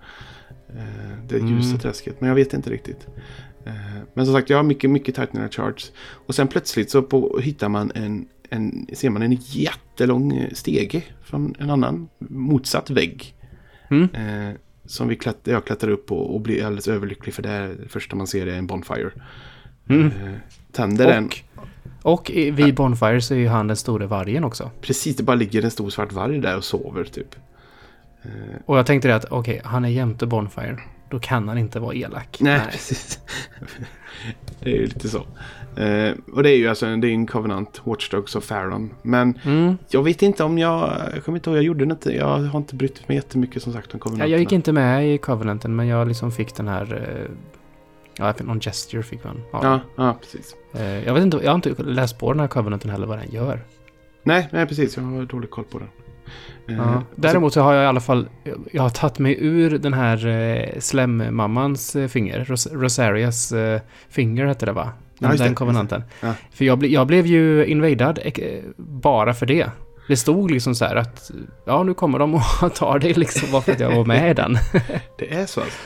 [0.69, 0.83] Eh,
[1.27, 1.79] Det ljusa Mm.
[1.79, 3.07] träsket, men jag vet inte riktigt.
[4.13, 5.91] Men som sagt, jag har mycket, mycket Titanite Charts.
[6.25, 11.55] Och sen plötsligt så på, hittar man en, en, ser man en jättelång stege från
[11.59, 13.35] en annan motsatt vägg.
[13.89, 14.09] Mm.
[14.15, 17.67] Eh, som vi klätt, jag klättrar upp på och blir alldeles överlycklig för det, är
[17.67, 19.09] det första man ser är en Bonfire.
[19.89, 20.05] Mm.
[20.07, 20.33] Eh,
[20.71, 21.29] tänder den.
[22.05, 24.71] Och, och i- vid Bonfire så är ju han den store vargen också.
[24.81, 27.35] Precis, det bara ligger en stor svart varg där och sover typ.
[28.23, 28.29] Eh,
[28.65, 30.77] Och jag tänkte det att okej, han är jämte Bonfire.
[31.09, 32.37] Då kan han inte vara elak.
[32.41, 33.19] Nej, precis.
[34.59, 35.25] det är ju lite så.
[35.75, 38.89] Eh, och det är ju alltså det är en Covenant, Watchdogs och Faron.
[39.01, 39.77] Men Mm.
[39.89, 42.15] jag vet inte om jag, jag kommer inte ihåg, jag gjorde det inte.
[42.15, 44.31] Jag har inte brytt mig jättemycket som sagt om Ja, Covenanterna.
[44.31, 46.93] jag gick inte med i Covenanten, men jag liksom fick den här...
[47.25, 47.31] eh,
[48.17, 49.41] Ja, någon gesture fick man.
[49.51, 49.59] Ja.
[49.63, 50.55] Ja, ja, precis.
[50.73, 53.31] Eh, Jag vet inte, jag har inte läst på den här Covenanten heller vad den
[53.31, 53.59] gör.
[54.23, 54.97] Nej, nej, precis.
[54.97, 55.87] Jag har dålig koll på den.
[56.65, 56.83] Ja.
[56.95, 58.27] och så- Däremot så har jag i alla fall,
[58.71, 63.53] jag har tagit mig ur den här eh, slemmammans eh, finger, Ros Rosarias
[64.09, 64.89] finger hette det va?
[65.23, 66.03] Ja, Den, det, konvenanten.
[66.21, 66.33] Ja.
[66.51, 68.31] För jag, ble, jag blev ju invadad eh,
[68.77, 69.69] bara för det.
[70.07, 71.31] Det stod liksom så här att,
[71.65, 72.41] ja nu kommer de och
[72.75, 74.57] tar dig liksom bara för att jag var med i den.
[75.19, 75.77] Det är så alltså.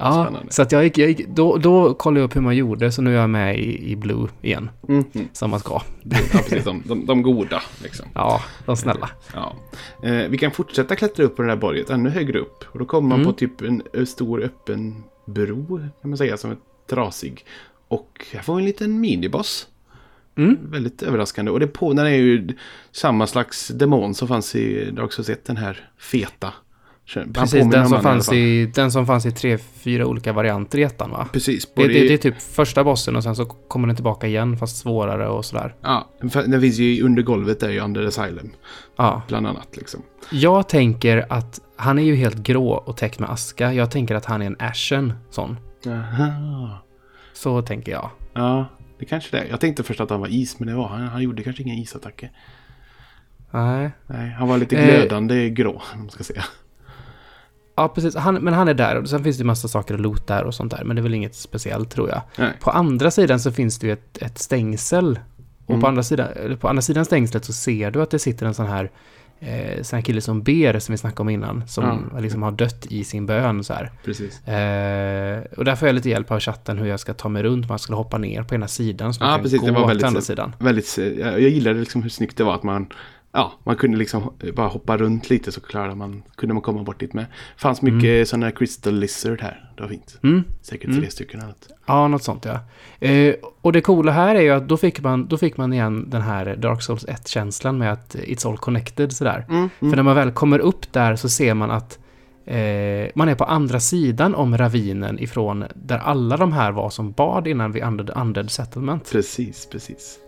[0.00, 0.52] Ja, spännande.
[0.52, 3.02] så att jag gick, jag gick då, då kollade jag upp hur man gjorde, så
[3.02, 5.28] nu är jag med i, i Blue igen, Mm, mm.
[5.32, 5.80] som man ska.
[6.02, 6.64] Ja, precis.
[6.64, 8.06] De, de, de goda, liksom.
[8.14, 9.10] Ja, de snälla.
[9.34, 9.52] Ja.
[10.08, 12.64] Eh, vi kan fortsätta klättra upp på det här borget ännu högre upp.
[12.72, 13.32] Och då kommer man Mm.
[13.32, 13.60] på typ
[13.94, 16.56] en stor öppen bro, kan man säga, som är
[16.90, 17.44] trasig.
[17.88, 19.68] Och här får vi en liten miniboss.
[20.36, 20.58] Mm.
[20.62, 21.50] Väldigt överraskande.
[21.50, 22.48] Och det på, den är ju
[22.92, 26.52] samma slags demon som fanns i Dark Souls 1, den här feta.
[27.32, 30.82] Precis, den om som, fanns i, den som fanns i tre, fyra olika varianter i
[30.82, 31.28] ettan va?
[31.32, 31.68] Precis.
[31.74, 34.76] Det, det, det är typ första bossen och sen så kommer den tillbaka igen fast
[34.76, 35.74] svårare och sådär.
[35.80, 38.50] Ja, den finns ju under golvet där i Under Asylum.
[38.96, 39.22] Ja.
[39.28, 40.02] Bland annat liksom.
[40.30, 43.72] Jag tänker att han är ju helt grå och täckt med aska.
[43.72, 45.56] Jag tänker att han är en ashen sån.
[45.86, 46.83] Aha.
[47.34, 48.10] Så tänker jag.
[48.34, 48.66] Ja,
[48.98, 49.48] det kanske det är.
[49.50, 51.02] Jag tänkte först att han var is, men det var han.
[51.08, 52.30] Han gjorde kanske inga isattacker.
[53.50, 53.90] Nej.
[54.06, 54.84] Nej, han var lite Eh.
[54.86, 56.44] glödande grå, om man ska säga.
[57.76, 58.16] Ja, precis.
[58.16, 60.54] Han, men han är där och sen finns det massa saker att loota där och
[60.54, 60.84] sånt där.
[60.84, 62.22] Men det är väl inget speciellt tror jag.
[62.38, 62.52] Nej.
[62.60, 65.18] På andra sidan så finns det ju ett, ett stängsel.
[65.64, 65.80] Och Mm.
[65.80, 66.28] på, andra sidan,
[66.60, 68.90] på andra sidan stängslet så ser du att det sitter en sån här,
[69.40, 71.68] eh, sån här kille som ber, som vi snackade om innan.
[71.68, 72.20] Som Ja.
[72.20, 73.92] liksom har dött i sin bön så här.
[74.04, 74.48] Precis.
[74.48, 77.68] Eh, och där får jag lite hjälp av chatten hur jag ska ta mig runt.
[77.68, 79.80] Man skulle hoppa ner på ena sidan så man Ja, kan precis, gå det var
[79.80, 80.56] till väldigt andra sidan.
[80.58, 82.86] Väldigt, eh, jag jag gillade liksom hur snyggt det var att man,
[83.34, 87.00] ja, man kunde liksom bara hoppa runt lite så klarade man, kunde man komma bort
[87.00, 87.26] dit med.
[87.56, 89.70] fanns mycket sådana här crystal lizard här.
[89.76, 90.18] Det var fint.
[90.22, 90.44] Mm.
[90.62, 91.00] Säkert Mm.
[91.00, 91.68] tre stycken eller något.
[91.86, 92.60] Ja, något sånt ja.
[93.08, 96.10] Eh, och det coola här är ju att då fick man, då fick man igen
[96.10, 99.46] den här Dark Souls 1-känslan med att it's all connected sådär.
[99.48, 101.98] Mm, För när man väl kommer upp där så ser man att
[102.46, 102.56] eh,
[103.14, 107.46] man är på andra sidan om ravinen ifrån där alla de här var som bad
[107.46, 109.10] innan vi undead, undead settlement.
[109.12, 110.18] Precis, precis.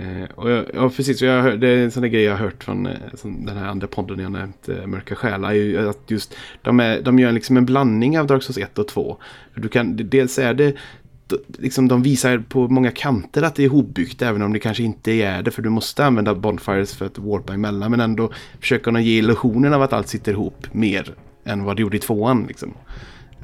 [0.00, 1.22] Eh, och jag, ja, precis.
[1.22, 2.92] Jag, hör- det är en sån där grej jag har hört från eh,
[3.24, 5.52] den här andra podden jag nämnt, eh, Mörka Själar.
[5.52, 8.88] ju Att just, de, är, de gör liksom en blandning av Dark Souls 1 och
[8.88, 9.16] 2.
[9.54, 10.74] För du kan, dels är det
[11.58, 15.12] Liksom de visar på många kanter att det är ihopbyggt även om det kanske inte
[15.12, 18.30] är det för du måste använda bonfires för att warpa emellan men ändå
[18.60, 22.00] försöker de ge illusionen av att allt sitter ihop mer än vad det gjorde i
[22.00, 22.44] tvåan.
[22.48, 22.74] Liksom.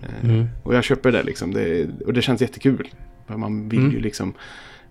[0.02, 0.46] Eh, Mm.
[0.62, 2.88] Och jag köper det liksom det, och det känns jättekul.
[3.26, 3.92] För man vill Mm.
[3.92, 4.32] ju liksom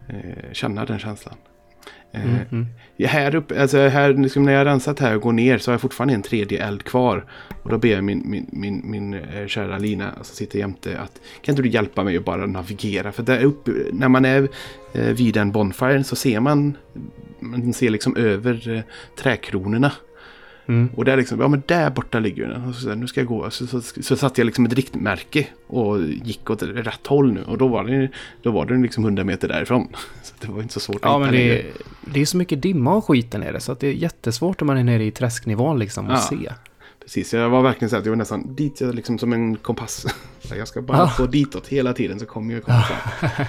[0.07, 1.35] eh, känna den känslan.
[2.13, 2.67] Eh, Mm, mm.
[2.99, 5.73] Här uppe, alltså här, liksom när jag har rensat här och går ner så har
[5.73, 7.25] jag fortfarande en tredje eld kvar.
[7.63, 11.21] Och då ber jag min, min, min, min eh, kära Lina, som sitter jämte, att
[11.41, 13.11] kan inte du hjälpa mig att bara navigera?
[13.11, 14.47] För där uppe, när man är
[14.93, 16.77] eh, vid den bonfiren så ser man,
[17.39, 18.83] man ser liksom över
[19.17, 19.91] träkronorna.
[20.67, 20.89] Mm.
[20.95, 22.65] Och där liksom, ja men där borta ligger den.
[22.69, 23.49] Och så, nu ska jag gå.
[23.49, 27.43] Så, så, så satte jag liksom ett riktmärke och gick åt rätt håll nu.
[27.43, 28.07] Och då var den,
[28.41, 29.87] då var den liksom 100 meter därifrån.
[30.23, 31.71] Så det var inte så svårt Ja, att men hitta det är,
[32.13, 34.67] det är så mycket dimma och skit där nere så att det är jättesvårt om
[34.67, 36.37] man är nere i träsknivån liksom att Ja.
[36.37, 36.53] se.
[37.03, 40.05] Precis, jag var verkligen så att jag var nästan dit, jag liksom som en kompass.
[40.57, 43.45] Jag ska bara gå ditåt hela tiden så kommer jag komma fram.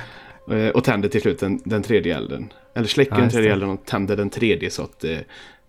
[0.59, 2.53] Eh, och tänder till slut den, den tredje elden.
[2.75, 5.19] Eller släcker Ja, den tredje elden och tänder den tredje så att eh,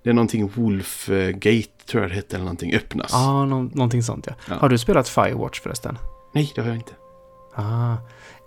[0.05, 3.09] det är någonting Wolf eh, Gate tror jag det hette eller någonting öppnas.
[3.13, 4.33] Ja, nå- någonting sånt ja.
[4.49, 4.55] Ja.
[4.55, 5.97] Har du spelat Firewatch förresten?
[6.33, 6.91] Nej, det har jag inte.
[7.55, 7.95] Ah.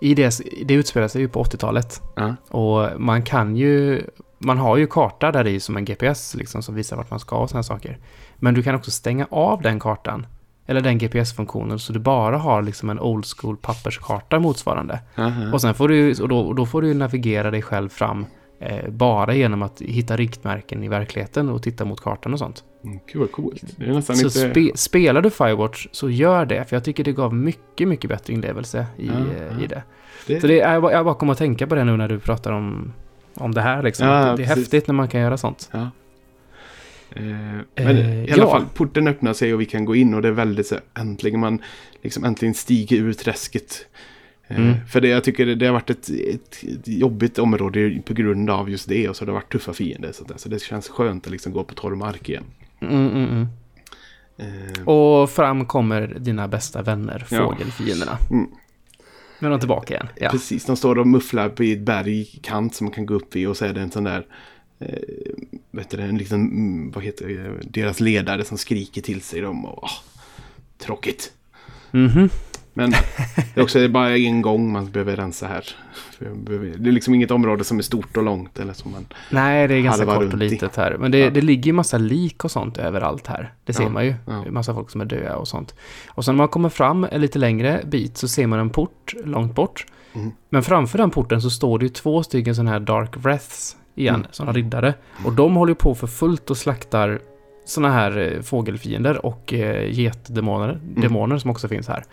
[0.01, 2.01] I det, det utspelar sig ju på 80-talet.
[2.15, 2.35] Ja.
[2.49, 4.03] Och man kan ju...
[4.37, 7.37] Man har ju karta där i som en GPS liksom, som visar vart man ska
[7.37, 7.97] och sådana saker.
[8.35, 10.25] Men du kan också stänga av den kartan.
[10.65, 14.99] Eller den GPS-funktionen så du bara har liksom en old school papperskarta motsvarande.
[15.17, 15.51] Aha.
[15.53, 18.25] Och sen får du, och då, och då får du navigera dig själv fram
[18.89, 22.63] bara genom att hitta riktmärken i verkligheten och titta mot kartan och sånt.
[22.83, 23.63] Mm, vad coolt.
[23.77, 24.69] Det är nästan Så inte...
[24.69, 28.33] spe, spelar du Firewatch så gör det, för jag tycker det gav mycket, mycket bättre
[28.33, 29.63] inlevelse i, Ja, eh, ja.
[29.63, 29.83] i det.
[30.27, 30.41] det...
[30.41, 32.93] Så det jag bara kom att tänka på det nu när du pratar om,
[33.33, 34.07] om det här liksom.
[34.07, 34.63] Ja, Att det är precis.
[34.63, 35.69] häftigt när man kan göra sånt.
[35.71, 35.89] Ja.
[37.15, 40.21] Eh, men Eh, i alla fall, porten öppnar sig och vi kan gå in och
[40.21, 41.61] det är väldigt så äntligen man
[42.01, 43.85] liksom äntligen stiger ur träsket.
[44.49, 44.75] Eh, Mm.
[44.87, 48.49] För det, jag tycker det, det har varit ett, ett, ett jobbigt område på grund
[48.49, 50.11] av just det och så har det varit tuffa fiender.
[50.11, 52.43] Så, där, så det känns skönt att liksom gå på torr mark igen.
[52.81, 53.47] Mm, mm, mm.
[54.37, 57.37] Eh, Och fram kommer dina bästa vänner, Ja.
[57.37, 58.17] fågelfienderna.
[58.31, 58.47] Mm.
[59.39, 60.07] Nu är de tillbaka igen.
[60.15, 60.29] Ja.
[60.29, 63.57] Precis, de står och mufflar på ett bergkant som man kan gå upp i och
[63.57, 64.25] så är det en sån där
[64.79, 64.99] eh,
[65.71, 69.83] vet du, en mm, vad heter det, deras ledare som skriker till sig dem och
[69.83, 69.89] ah,
[70.77, 71.31] tråkigt.
[71.91, 72.29] Mhm.
[72.79, 72.91] Men
[73.53, 75.63] det är också bara en gång man behöver rensa här.
[76.19, 79.05] Det är liksom inget område som är stort och långt eller som man...
[79.29, 80.35] Nej, det är ganska kort och i.
[80.49, 80.97] litet här.
[80.99, 81.29] Men det, Ja.
[81.29, 83.53] det ligger ju massa lik och sånt överallt här.
[83.65, 84.15] Det ser Ja, man ju.
[84.25, 84.43] ja.
[84.51, 85.75] Massa folk som är döda och sånt.
[86.07, 89.13] Och sen när man kommer fram en lite längre bit så ser man en port
[89.25, 89.85] långt bort.
[90.13, 90.31] Mm.
[90.49, 94.15] Men framför den porten så står det ju två stycken sådana här Dark Wraiths igen,
[94.15, 94.27] Mm.
[94.31, 94.93] sådana riddare.
[95.25, 97.19] Och de håller ju på för fullt och slaktar
[97.65, 101.01] sådana här eh, fågelfiender och eh, getdemoner, Mm.
[101.01, 102.03] demoner som också finns här.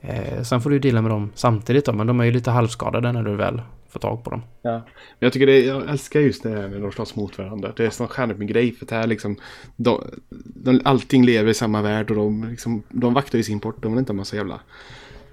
[0.00, 2.50] Eh, sen får du ju deala med dem samtidigt då, men de är ju lite
[2.50, 4.42] halvskadade när du väl får tag på dem.
[4.62, 4.72] Ja.
[4.72, 4.82] Men
[5.18, 7.72] jag tycker det, jag älskar just det här när de slåss mot varandra.
[7.76, 9.36] Det är sån charmig grej för det här liksom,
[9.76, 10.04] de,
[10.44, 13.82] de, allting lever i samma värld och de, liksom, de vaktar ju sin port.
[13.82, 14.60] De vill inte ha massa jävla,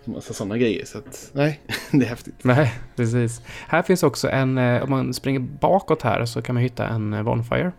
[0.05, 0.85] massa sådana grejer.
[0.85, 2.35] Så att, nej, det är häftigt.
[2.41, 3.41] Nej, precis.
[3.67, 7.13] Här finns också en, eh, om man springer bakåt här så kan man hitta en
[7.13, 7.71] eh, Bonfire.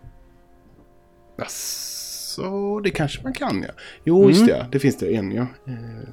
[2.29, 3.73] Så det kanske man kan ja.
[4.03, 4.29] Jo, Mm.
[4.29, 4.65] just det.
[4.71, 5.45] Det finns det en ja.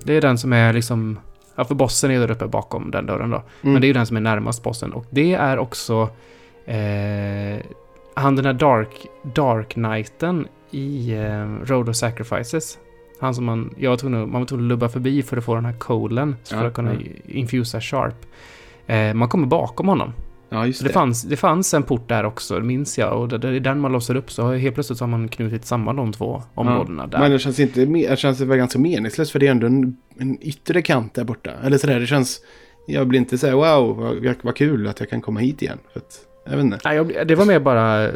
[0.04, 1.18] Det är den som är liksom,
[1.56, 3.42] ja för bossen är där uppe bakom den dörren då.
[3.60, 3.80] Men Mm.
[3.80, 4.92] det är ju den som är närmast bossen.
[4.92, 6.08] Och det är också
[6.66, 7.64] eh,
[8.14, 12.78] han den här Dark, Dark Knighten i eh, Road of Sacrifices.
[13.20, 15.54] Han som man, jag var tvungen, man var tvungen att lubba förbi för att få
[15.54, 16.36] den här kolen.
[16.44, 17.00] För Ja, att kunna ja.
[17.26, 18.26] infusa sharp.
[18.86, 20.12] Eh, man kommer bakom honom.
[20.48, 20.88] Ja, just det.
[20.88, 23.20] det, fanns, det fanns en port där också, minns jag.
[23.20, 24.30] Och det, är den man låser upp.
[24.30, 27.18] Så helt plötsligt så har man knutit samman de två områdena där.
[27.18, 30.42] Men det känns inte, det känns väl ganska meningslöst för det är ändå en, en
[30.42, 31.50] yttre kant där borta.
[31.64, 32.40] Eller sådär, det känns,
[32.86, 35.78] jag blir inte så här wow, vad, vad kul att jag kan komma hit igen.
[35.92, 36.18] För att,
[36.50, 36.78] jag vet inte.
[36.84, 38.12] Nej, jag, det var mer bara eh,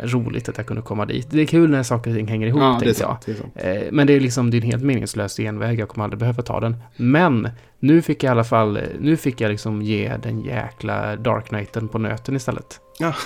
[0.00, 1.26] roligt att jag kunde komma dit.
[1.30, 3.10] Det är kul när saker och ting hänger ihop, Ja, det tänkte jag.
[3.10, 3.22] sant.
[3.26, 3.52] Det är sant.
[3.86, 5.78] Eh, Men det är liksom det är en helt meningslös genväg.
[5.80, 6.76] Jag kommer aldrig behöva ta den.
[6.96, 11.16] Men nu fick jag i alla fall, eh, nu fick jag liksom ge den jäkla
[11.16, 12.80] Dark Knighten på nöten istället.
[12.98, 13.14] Ja.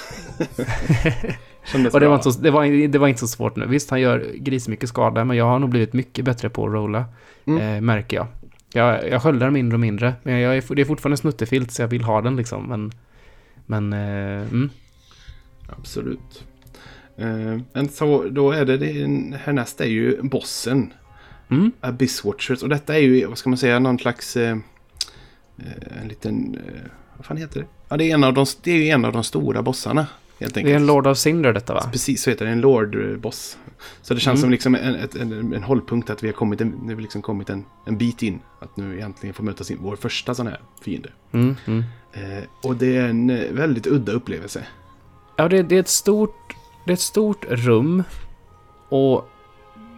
[1.93, 3.67] Och det var, inte så, det, var, det var inte så svårt nu.
[3.67, 7.05] Visst, han gör grismycket skada, men jag har nog blivit mycket bättre på att rolla,
[7.47, 7.61] Mm.
[7.77, 8.27] eh, märker jag.
[8.73, 11.89] Jag, jag sköldar mindre och mindre, men jag är, det är fortfarande snuttefilt så jag
[11.89, 12.63] vill ha den liksom.
[12.69, 12.93] Men,
[13.67, 14.71] men eh, mm.
[15.69, 16.45] Absolut.
[17.73, 20.93] Men så då är det, det är- härnäst är ju bossen.
[21.49, 21.73] Mm.
[21.81, 22.63] Abyss Watchers.
[22.63, 24.37] Och detta är ju, vad ska man säga, någon slags...
[24.37, 24.57] Eh,
[25.59, 26.59] eh, en liten...
[26.67, 26.81] Eh,
[27.17, 27.67] vad fan heter det?
[27.89, 30.07] Ja, det är, en av de, det är en av de stora bossarna.
[30.41, 30.67] Helt enkelt.
[30.71, 31.89] Det är en Lord of Cinder detta va?
[31.93, 32.51] Precis, så heter det.
[32.53, 33.59] En Lord-boss.
[34.03, 34.41] Så det känns Mm.
[34.43, 37.51] som liksom en, ett- en, en hållpunkt att vi har kommit, en, nu liksom kommit
[37.51, 38.41] en, en bit in.
[38.61, 41.09] Att nu egentligen får möta sin, vår första sån här fiende.
[41.33, 41.85] Mm, mm.
[42.15, 44.67] Eh, och det är en eh, väldigt udda upplevelse.
[45.37, 46.55] Ja, det, det, är ett stort,
[46.87, 48.03] det är ett stort rum.
[48.89, 49.29] Och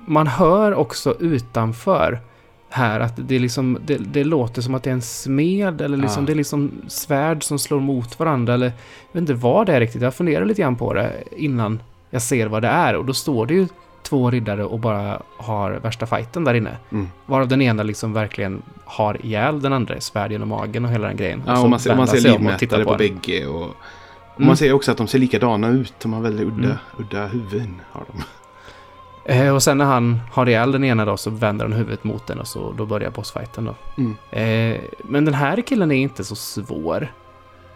[0.06, 2.20] man hör också utanför
[2.68, 6.22] här att det, liksom, det, det låter som att det är en smed eller liksom,
[6.22, 6.26] Ja.
[6.26, 8.54] det är liksom svärd som slår mot varandra.
[8.54, 8.72] Eller, jag
[9.12, 10.02] vet inte vad det är riktigt.
[10.02, 12.96] Jag funderar lite grann på det innan jag ser vad det är.
[12.96, 13.66] Och då står det ju
[14.08, 16.76] två riddare och bara har värsta fighten där inne.
[16.92, 17.08] Mm.
[17.26, 21.16] Varav den ena liksom verkligen har ihjäl den andra, svärd genom magen och hela den
[21.16, 21.42] grejen.
[21.46, 22.98] Ja, så och man ser, man ser och livmätare på, den.
[22.98, 23.46] bägge.
[23.46, 23.70] Och, och
[24.36, 24.46] Mm.
[24.46, 25.94] man ser också att de ser likadana ut.
[26.02, 26.76] De har väldigt udda, Mm.
[26.98, 27.80] udda huvuden.
[27.92, 28.22] Har de.
[29.32, 32.26] Eh, och sen när han har ihjäl den ena då så vänder han huvudet mot
[32.26, 33.74] den och så då börjar bossfighten då.
[33.98, 34.16] Mm.
[34.30, 37.12] Eh, men den här killen är inte så svår.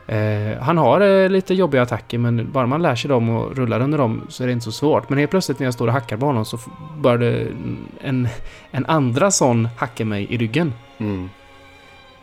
[0.06, 3.80] Eh, han har eh, lite jobbiga attacker men bara man lär sig dem och rullar
[3.80, 5.08] under dem så är det inte så svårt.
[5.08, 6.58] Men helt plötsligt när jag står och hackar på honom så
[7.18, 7.46] det
[8.00, 8.28] en,
[8.70, 10.72] en andra sån hacka mig i ryggen.
[10.98, 11.28] Mm.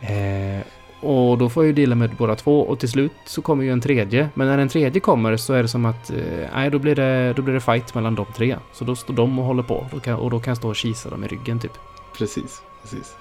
[0.00, 0.62] Eh,
[1.00, 3.72] och då får jag ju deala med båda två och till slut så kommer ju
[3.72, 4.28] en tredje.
[4.34, 6.16] Men när den tredje kommer så är det som att, eh,
[6.54, 8.56] nej då blir det, då blir det fight mellan de tre.
[8.72, 10.76] Så då står de och håller på då kan, och då kan jag stå och
[10.76, 11.72] kisa dem i ryggen typ.
[12.18, 13.16] Precis, precis.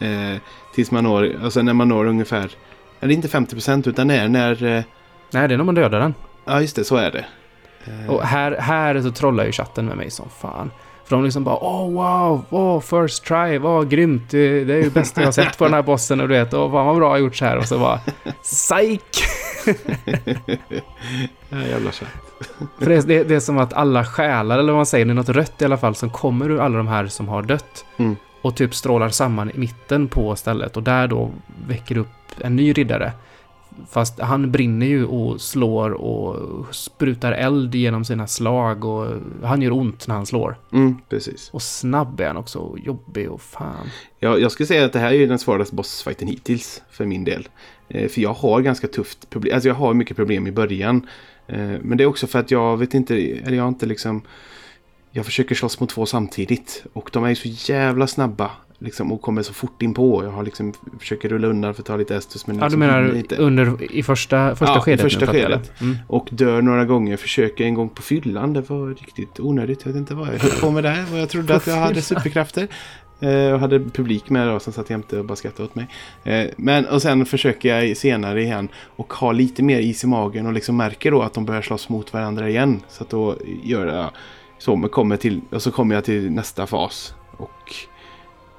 [0.00, 0.40] Eh,
[0.74, 2.50] tills man når, alltså när man når ungefär,
[3.00, 4.82] eller inte 50% utan när, när, eh,
[5.30, 6.14] Nej, det är när man dödar den.
[6.44, 7.24] ja just det, så är det.
[7.84, 10.70] Eh, Och här, här så trollar ju chatten med mig som fan.
[11.04, 14.82] För de liksom bara åh wow, åh first try, vad grymt, det, det är ju
[14.82, 16.96] det bästa jag har sett på den här bossen och du vet, åh fan vad
[16.96, 18.00] bra gjort så här och så bara
[18.42, 19.02] psyk!
[21.48, 21.90] ja, jävla.
[22.78, 25.14] För det, det, det är som att alla själar, eller vad man säger, det är
[25.14, 27.84] något rött i alla fall som kommer ur alla de här som har dött.
[27.96, 28.16] Mm.
[28.42, 31.30] Och typ strålar samman i mitten på stället och där då
[31.68, 32.08] väcker upp
[32.40, 33.12] en ny riddare.
[33.90, 36.36] Fast han brinner ju och slår och
[36.74, 39.06] sprutar eld genom sina slag och
[39.42, 40.56] han gör ont när han slår.
[40.72, 41.50] Mm, precis.
[41.52, 43.90] Och snabb är han också, och jobbig och fan.
[44.18, 47.48] Jag, jag skulle säga att det här är den svåraste bossfighten hittills för min del.
[47.88, 51.06] Eh, för jag har ganska tufft problem, alltså jag har mycket problem i början.
[51.46, 54.22] Eh, men det är också för att jag vet inte, eller jag har inte liksom...
[55.10, 58.50] Jag försöker slåss mot två samtidigt och de är ju så jävla snabba.
[58.80, 60.24] Liksom, och kommer så fort in på.
[60.24, 62.46] Jag har liksom, försöker rulla undan för att ta lite estus.
[62.46, 63.36] Men Ja, du liksom menar inte.
[63.36, 65.00] under, i första, första Ja, skedet?
[65.00, 65.72] första nu, skedet.
[65.78, 65.84] det?
[65.84, 65.96] Mm.
[66.06, 67.16] Och dör några gånger.
[67.16, 68.52] Försöker en gång på fyllan.
[68.52, 69.80] Det var riktigt onödigt.
[69.84, 71.04] Jag vet inte vad jag höll på med där.
[71.10, 72.68] Vad jag trodde att jag hade superkrafter.
[73.20, 75.88] Eh, Jag hade publik med då, som satt jämte och bara skrattade åt mig.
[76.24, 80.46] Eh, Men och sen försöker jag senare igen och ha lite mer is i magen
[80.46, 82.80] och liksom märker då att de börjar slåss mot varandra igen.
[82.88, 84.10] Så att då gör jag
[84.58, 84.76] så.
[84.76, 87.14] Men kommer till, och så kommer jag till nästa fas.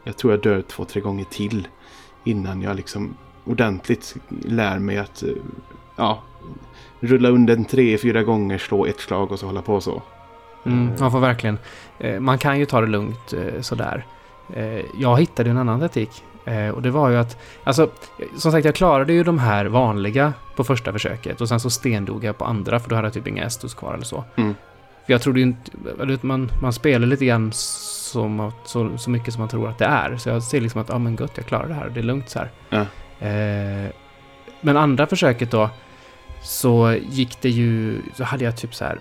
[0.04, 1.68] Jag tror jag dör två, tre gånger till.
[2.24, 5.30] Innan jag liksom ordentligt lär mig att eh,
[5.96, 6.22] ja,
[7.00, 10.02] rulla under en tre, fyra gånger, slå ett slag och så hålla på så.
[10.66, 11.58] Mm, man får verkligen...
[12.00, 14.06] Eh, man kan ju ta det lugnt eh, sådär.
[14.98, 16.24] Jag hittade en annan taktik.
[16.74, 17.38] Och det var ju att...
[17.64, 17.90] Alltså,
[18.36, 21.42] som sagt, jag klarade ju de här vanliga på första försöket.
[21.42, 23.94] Och sen så stendog jag på andra, för då hade jag typ inga estus kvar
[23.94, 24.24] eller så.
[24.36, 24.56] Mm.
[25.06, 25.72] För jag trodde ju inte...
[26.22, 27.52] Man, man spelar lite grann
[28.10, 30.18] som så, så mycket som man tror att det är.
[30.18, 31.90] Så jag ser liksom att, ja ah, men gött, jag klarar det här.
[31.90, 32.52] Det är lugnt så här.
[32.70, 32.86] Ja.
[33.28, 33.92] Eh,
[34.62, 35.70] men andra försöket då,
[36.42, 38.02] så gick det ju...
[38.16, 39.00] Så hade jag typ så här...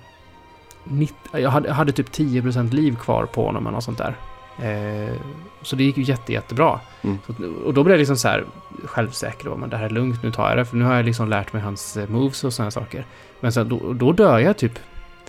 [0.85, 4.17] 90, jag, hade, jag hade typ 10% liv kvar på honom eller något sånt där.
[4.59, 5.15] Eh,
[5.63, 6.81] så det gick ju jätte, jättebra.
[7.03, 7.19] Mm.
[7.27, 7.33] Så,
[7.65, 8.45] och då blev jag liksom så här
[8.85, 10.65] självsäker då, men det här är lugnt, nu tar jag det.
[10.65, 13.05] För nu har jag liksom lärt mig hans eh, moves och sådana saker.
[13.41, 14.79] Men sen, då, då dör jag typ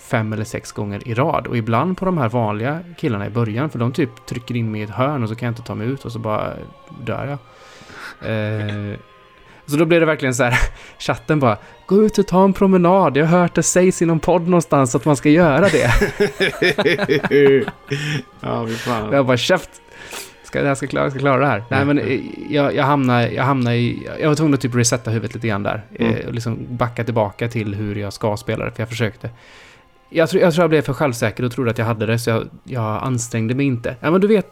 [0.09, 1.47] fem eller sex gånger i rad.
[1.47, 4.81] Och ibland på de här vanliga killarna i början, för de typ trycker in mig
[4.81, 6.53] i ett hörn och så kan jag inte ta mig ut och så bara
[7.05, 7.39] dör jag.
[8.31, 8.95] Eh,
[9.65, 10.59] så då blev det verkligen så här,
[10.99, 14.19] chatten bara, gå ut och ta en promenad, jag har hört det sägs i någon
[14.19, 15.91] podd någonstans att man ska göra det.
[18.41, 19.13] ja, vi fan.
[19.13, 19.69] Jag bara, käft!
[20.43, 21.63] Ska, jag, ska klara, jag ska klara det här.
[21.69, 22.19] Nej, men eh,
[22.49, 24.09] jag, jag hamnade, jag hamnade i...
[24.19, 25.81] Jag var tvungen att typ resetta huvudet lite grann där.
[25.99, 26.15] Mm.
[26.15, 29.29] Eh, och liksom backa tillbaka till hur jag ska spela det, för jag försökte.
[30.09, 32.29] Jag tror, jag tror jag blev för självsäker och trodde att jag hade det, så
[32.29, 33.95] jag, jag ansträngde mig inte.
[33.99, 34.47] Ja, men du vet,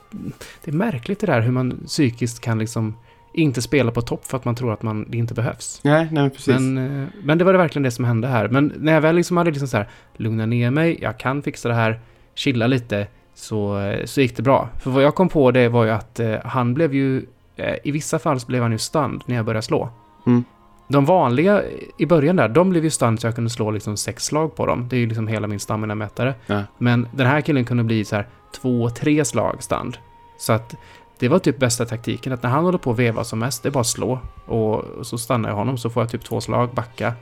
[0.63, 2.97] det är märkligt det där hur man psykiskt kan liksom
[3.33, 5.79] inte spela på topp för att man tror att man, det inte behövs.
[5.83, 6.47] Nej, nej, men precis.
[6.47, 8.47] Men, eh, men det var det verkligen det som hände här.
[8.47, 11.69] Men när jag väl liksom hade liksom så här, lugna ner mig, jag kan fixa
[11.69, 11.99] det här,
[12.35, 14.69] chilla lite, så, eh, så gick det bra.
[14.79, 17.91] För vad jag kom på det var ju att eh, han blev ju, eh, i
[17.91, 19.89] vissa fall så blev han ju stunned när jag började slå.
[20.27, 20.43] Mm.
[20.87, 21.63] De vanliga
[21.97, 24.65] i början där, de blev ju stunned så jag kunde slå liksom sex slag på
[24.65, 24.87] dem.
[24.89, 26.33] Det är ju liksom hela min stamina-mätare.
[26.45, 26.63] Ja.
[26.77, 28.27] Men den här killen kunde bli så här
[28.61, 29.97] två, tre slag stunned.
[30.37, 30.75] Så att
[31.19, 33.69] det var typ bästa taktiken, att när han håller på att veva som mest, det
[33.69, 34.19] är bara att slå.
[34.45, 37.13] Och så stannar jag honom, så får jag typ två slag, backa.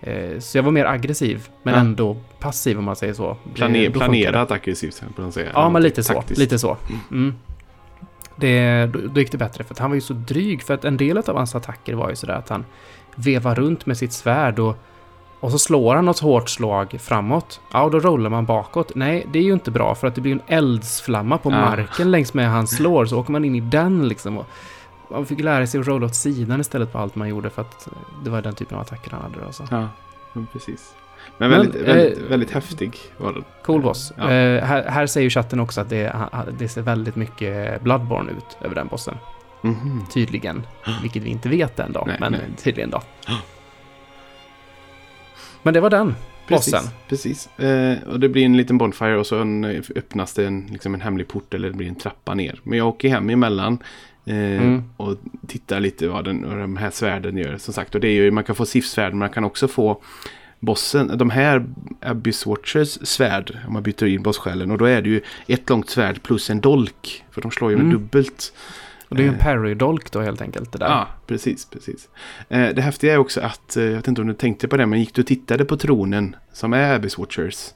[0.00, 1.80] Eh, så jag var mer aggressiv, men Ja.
[1.80, 3.36] ändå passiv om man säger så.
[3.54, 5.50] Planer, planerat aggressivt, kan man säga.
[5.54, 6.24] Ja, men lite så.
[6.28, 6.76] Lite så.
[7.10, 7.34] Mm.
[8.36, 10.62] Det, då, då gick det bättre, för att han var ju så dryg.
[10.62, 12.64] För att en del av hans attacker var ju sådär att han
[13.14, 14.76] vevar runt med sitt svärd och,
[15.40, 17.60] och så slår han något hårt slag framåt.
[17.72, 18.92] Ja, då rollar man bakåt.
[18.94, 21.56] Nej, det är ju inte bra, för att det blir en eldsflamma på Ja.
[21.60, 24.38] marken längs med han slår, så åker man in i den liksom.
[24.38, 24.46] Och
[25.10, 27.88] man fick lära sig att rolla åt sidan istället på allt man gjorde, för att
[28.24, 29.46] det var den typen av attacker han hade.
[29.46, 29.64] Alltså.
[29.70, 29.88] Ja,
[30.52, 30.94] precis.
[31.38, 33.44] Men Men, väldigt, väldigt, eh, väldigt häftig var den.
[33.64, 34.12] Cool boss.
[34.16, 34.30] Ja.
[34.30, 36.12] Eh, här, här säger chatten också att det,
[36.58, 39.14] det ser väldigt mycket Bloodborne ut över den bossen.
[39.64, 40.04] Mhm.
[40.12, 40.66] Tydligen.
[41.02, 42.40] Vilket vi inte vet än då, Nej, men nej.
[42.62, 43.02] tydligen då.
[45.62, 46.14] Men det var den.
[46.46, 46.88] Precis, Bossen.
[47.08, 47.58] precis.
[47.58, 49.64] Eh, och det blir en liten bonfire och så en,
[49.96, 52.60] öppnas det en, liksom en hemlig port eller det blir en trappa ner.
[52.62, 53.78] Men jag åker hem emellan
[54.26, 54.82] eh, Mm.
[54.96, 57.56] och tittar lite vad, den, vad de här svärden gör.
[57.58, 60.02] Som sagt, och det är ju, man kan få SIF-svärd, men man kan också få
[60.60, 61.66] bossen, de här
[62.00, 64.70] Abyss Watchers svärd, om man byter in bosssjälen.
[64.70, 67.24] Och då är det ju ett långt svärd plus en dolk.
[67.30, 67.98] För de slår ju med Mm.
[67.98, 68.52] dubbelt.
[69.14, 69.40] Och det är en Eh.
[69.44, 70.86] parry-dolk då helt enkelt det där.
[70.86, 72.08] Ja, precis, precis.
[72.48, 74.86] Eh, det häftiga är också att, eh, jag vet inte om du tänkte på det,
[74.86, 77.70] men gick du och tittade på tronen som är Abyss Watchers?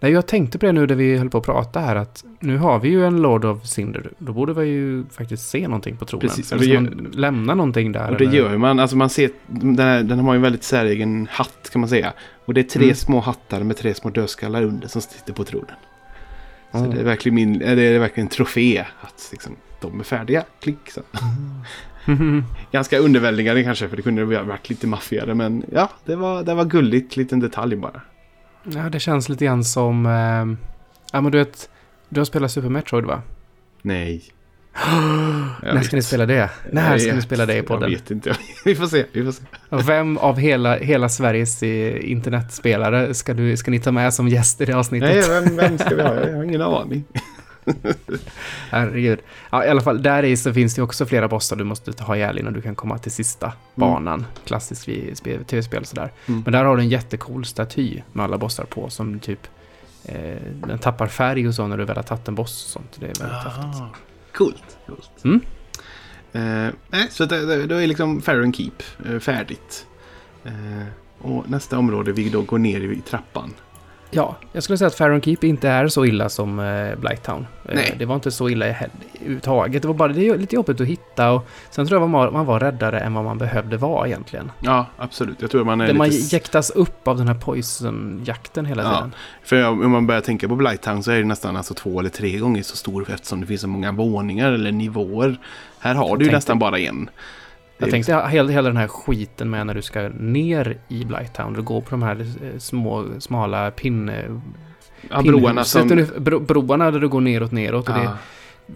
[0.00, 2.56] Nej, jag tänkte på det nu när vi höll på att prata här att nu
[2.58, 4.10] har vi ju en Lord of Cinder.
[4.18, 6.28] Då borde vi ju faktiskt se någonting på tronen.
[6.28, 8.10] Precis, Eller ska man lämna någonting där?
[8.10, 8.36] Och det eller?
[8.36, 8.78] gör man.
[8.78, 12.12] Alltså man ser, den, här, den har ju en väldigt säregen hatt kan man säga.
[12.44, 12.94] Och det är tre Mm.
[12.96, 15.76] små hattar med tre små dödskallar under som sitter på tronen.
[16.72, 16.90] Så Mm.
[16.90, 20.44] det är verkligen min, det är verkligen en trofé att liksom, de är färdiga.
[20.60, 21.00] Klick så.
[22.72, 25.34] Ganska underväldigande kanske för det kunde ha varit lite maffigare.
[25.34, 27.16] Men ja, det var, det var gulligt.
[27.16, 28.00] Liten detalj bara.
[28.64, 30.06] Ja, det känns lite grann som...
[30.06, 30.66] Eh,
[31.12, 31.70] ja, men du vet,
[32.08, 33.22] du har spelat Super Metroid va?
[33.82, 34.22] Nej.
[35.62, 35.92] Jag När ska vet.
[35.92, 36.50] ni spela det?
[36.72, 37.92] När Jag ska ni spela det i podden?
[37.92, 38.36] Jag vet inte.
[38.64, 39.04] vi får se.
[39.12, 39.42] Vi får se.
[39.86, 44.60] Vem av hela, hela Sveriges eh, internetspelare ska, du, ska ni ta med som gäst
[44.60, 45.28] i det avsnittet?
[45.28, 46.14] Nej, vem, vem ska vi ha?
[46.14, 47.04] Jag har ingen aning.
[48.70, 49.18] Herregud.
[49.50, 52.16] Ja, i alla fall, där i så finns det också flera bossar du måste ha
[52.16, 54.24] ihjäl innan du kan komma till sista banan.
[54.44, 56.12] Klassiskt vid spel- tv-spel sådär.
[56.26, 56.42] Mm.
[56.44, 59.48] Men där har du en jättecool staty med alla bossar på som typ
[60.04, 60.36] eh,
[60.66, 62.96] den tappar färg och så när du väl har tagit en boss och sånt.
[63.00, 63.82] Det är väldigt häftigt.
[63.82, 63.94] Ah,
[64.34, 64.76] coolt.
[64.86, 65.24] coolt.
[65.24, 65.40] Mm.
[66.32, 69.86] Eh, så det, då är liksom Farron Keep eh, färdigt.
[70.44, 70.52] Eh,
[71.18, 73.54] och nästa område vi då går ner i trappan.
[74.14, 77.46] Ja, jag skulle säga att Farron Keep inte är så illa som eh, Blighttown.
[77.68, 77.94] Eh, Nej.
[77.98, 79.82] Det var inte så illa överhuvudtaget.
[79.82, 82.46] Det var bara det är lite jobbigt att hitta och sen tror jag man, man
[82.46, 84.50] var räddare än vad man behövde vara egentligen.
[84.60, 85.36] Ja, absolut.
[85.42, 86.34] Jag tror man är Det man lite...
[86.36, 88.94] jäktas upp av den här poison-jakten hela Ja.
[88.94, 89.14] tiden.
[89.42, 92.38] För om man börjar tänka på Blighttown så är det nästan alltså två eller tre
[92.38, 95.36] gånger så stor eftersom det finns så många våningar eller nivåer.
[95.78, 97.10] Här har du ju nästan bara en.
[97.82, 101.52] Jag är tänkte hela, hela den här skiten med när du ska ner i Blighttown.
[101.52, 104.08] Du går på de här eh, små, smala pin...
[104.08, 104.24] eh,
[105.10, 106.06] Ja, broarna som...
[106.18, 107.88] bro, broarna där du går neråt, neråt.
[107.88, 108.16] Och det är Ja,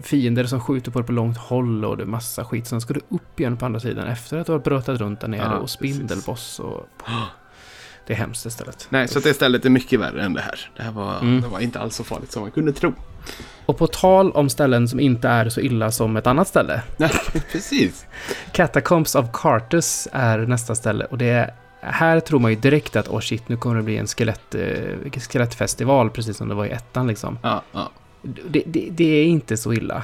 [0.01, 2.67] fiender som skjuter på dig på långt håll och det är massa skit.
[2.67, 5.27] Sen ska du upp igen på andra sidan efter att du har brötat runt där
[5.27, 6.87] nere Ja, och spindelboss och...
[8.07, 8.87] Det är hemskt istället.
[8.89, 10.69] Nej, så det istället är mycket värre än det här.
[10.77, 11.41] Det här var, Mm.
[11.41, 12.93] det var inte alls så farligt som man kunde tro.
[13.65, 16.81] Och på tal om ställen som inte är så illa som ett annat ställe.
[17.51, 18.05] Precis.
[18.51, 23.07] Catacombs of Cartus är nästa ställe och det är här tror man ju direkt att
[23.07, 26.69] åh shit, nu kommer det bli en skelett, eh, skelettfestival precis som det var i
[26.69, 27.39] ettan liksom.
[27.43, 27.91] Ja, ja.
[28.21, 30.03] Det, det, det är inte så illa.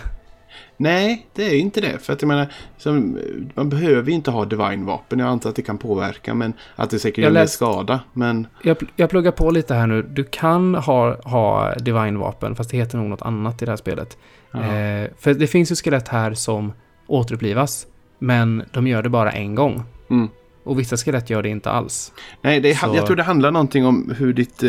[0.77, 1.99] Nej, det är inte det.
[1.99, 2.47] För att jag menar,
[2.77, 3.19] som,
[3.53, 5.19] man behöver inte ha divine-vapen.
[5.19, 7.99] Jag antar att det kan påverka, men att det säkert gör mer skada.
[8.13, 10.01] Men Jag, jag pluggar på lite här nu.
[10.01, 14.17] Du kan ha, ha Divine-vapen, fast det heter nog något annat i det här spelet.
[14.53, 16.73] Eh, för det finns ju skelett här som
[17.07, 17.87] återupplivas,
[18.19, 19.83] men de gör det bara en gång.
[20.09, 20.29] Mm.
[20.63, 22.11] Och vissa skelett gör det inte alls.
[22.41, 24.63] Nej, det är, Så- jag tror det handlar någonting om hur ditt...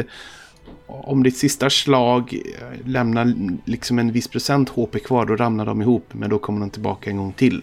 [0.86, 3.34] Om ditt sista slag eh, lämnar
[3.64, 6.06] liksom en viss procent HP kvar, då ramlar de ihop.
[6.12, 7.62] Men då kommer de tillbaka en gång till.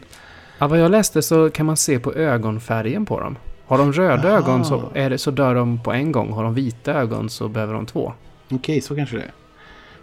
[0.58, 3.38] Ja, vad jag läste så kan man se på ögonfärgen på dem.
[3.66, 4.38] Har de röda Aha.
[4.38, 6.32] ögon så, är det, så dör de på en gång.
[6.32, 8.14] Har de vita ögon så behöver de två.
[8.52, 9.32] Okej, så kanske det är.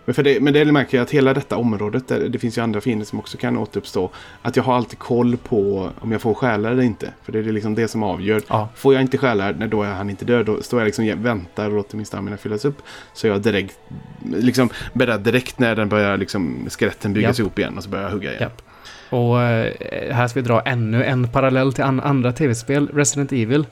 [0.09, 2.62] Men, för det, men det märker jag att hela detta området, där det finns ju
[2.62, 4.11] andra fiender som också kan återuppstå.
[4.42, 7.12] Att jag har alltid koll på om jag får stjälar eller inte.
[7.22, 8.42] För det är liksom det som avgör.
[8.48, 10.46] Ja, Får jag inte stjälar, nej, då är han inte död.
[10.46, 12.82] Då står jag liksom väntar och låter min stamina fyllas upp.
[13.12, 13.78] Så jag direkt,
[14.24, 17.40] liksom beredd direkt när den börjar, liksom, skeletten byggas Japp.
[17.40, 17.76] ihop igen.
[17.76, 18.42] Och så börjar jag hugga igen.
[18.42, 18.62] Japp.
[19.11, 23.66] Och eh, här ska vi dra ännu en parallell till an andra tv-spel, Resident Evil.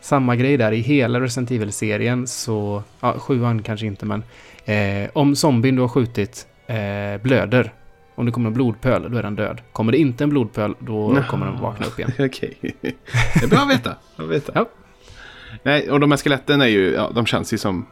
[0.00, 4.22] Samma grej där, i hela Resident Evil-serien så, ja, sjuan kanske inte men,
[4.70, 7.72] eh, om zombien du har skjutit eh, blöder,
[8.14, 9.60] om det kommer en blodpöl, då är den död.
[9.72, 11.22] Kommer det inte en blodpöl, då Nå.
[11.22, 12.12] kommer den vakna upp igen.
[12.18, 12.58] Okej.
[12.80, 13.94] Det är bra att veta.
[14.16, 14.52] Bra att veta.
[14.54, 14.68] Ja.
[15.62, 17.86] Nej, och de här skeletten är ju, ja, de känns ju som...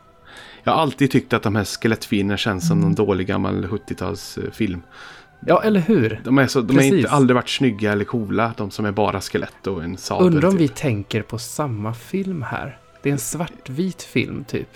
[0.64, 4.80] Jag har alltid tyckt att de här skelettfinerna känns som någon dålig gammal 70-talsfilm.
[5.46, 6.20] Ja, eller hur?
[6.24, 9.20] De är så, de har inte aldrig varit snygga eller coola, de som är bara
[9.20, 10.26] skelett och en sadel.
[10.26, 10.60] Undrar om typ.
[10.60, 12.78] vi tänker på samma film här.
[13.02, 14.68] Det är en svartvit film, typ.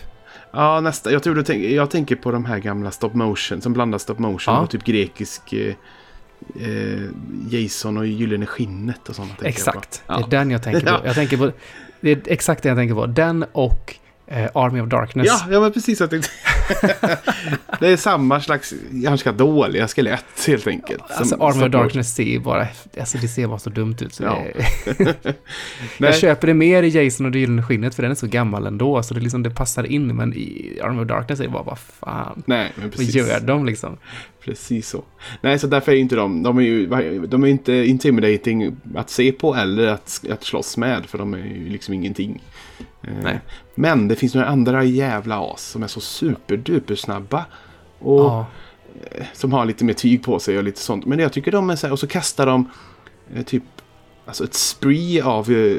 [0.52, 1.12] Ja, nästa.
[1.12, 4.14] Jag, tror du tänk, jag tänker på de här gamla stop motion, som blandar stop
[4.18, 4.60] motion Ja.
[4.60, 5.74] och typ grekisk eh,
[6.60, 7.00] eh,
[7.50, 9.38] Jason och Gyllene Skinnet och sånt.
[9.38, 9.44] på.
[9.44, 10.02] Exakt.
[10.06, 10.86] Det är den jag tänker på.
[10.90, 11.00] Ja.
[11.04, 11.52] Jag tänker på.
[12.00, 13.06] Det är exakt det jag tänker på.
[13.06, 13.96] Den och
[14.32, 15.26] eh, Army of Darkness.
[15.26, 15.98] Ja, ja, men precis.
[15.98, 16.18] Tänkte.
[17.80, 21.02] det är samma slags ganska dåliga skelett helt enkelt.
[21.08, 22.66] som Alltså Army of Darkness ser bara,
[23.00, 24.14] alltså det ser bara så dumt ut.
[24.14, 24.44] Så Ja.
[24.98, 25.34] det,
[25.98, 28.66] jag köper det mer i Jason och det gyllene skinnet för den är så gammal
[28.66, 29.02] ändå.
[29.02, 30.16] Så det, liksom, det passar in.
[30.16, 32.42] Men i Army of Darkness är det bara, vad fan.
[32.46, 33.14] nej, men Vad precis.
[33.14, 33.96] gör de liksom?
[34.44, 35.04] Precis så.
[35.40, 36.86] Nej, så därför är inte de, de är ju
[37.26, 41.06] de är inte intimidating att se på eller att, att slåss med.
[41.06, 42.42] För de är ju liksom ingenting.
[43.02, 43.40] Eh, Nej.
[43.74, 47.44] Men det finns några andra jävla as som är så superduper snabba.
[47.98, 48.46] Och Ja,
[49.32, 51.06] som har lite mer tyg på sig och lite sånt.
[51.06, 52.70] Men jag tycker de är så här, och så kastar de
[53.34, 53.62] eh, typ
[54.26, 55.76] alltså ett spree av eh,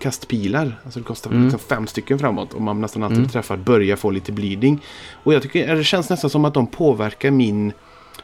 [0.00, 0.80] kastpilar.
[0.84, 1.42] Alltså det kostar Mm.
[1.44, 3.28] liksom fem stycken framåt och man nästan alltid Mm.
[3.30, 4.82] träffar börjar få lite bleeding.
[5.24, 7.72] Och jag tycker det känns nästan som att de påverkar min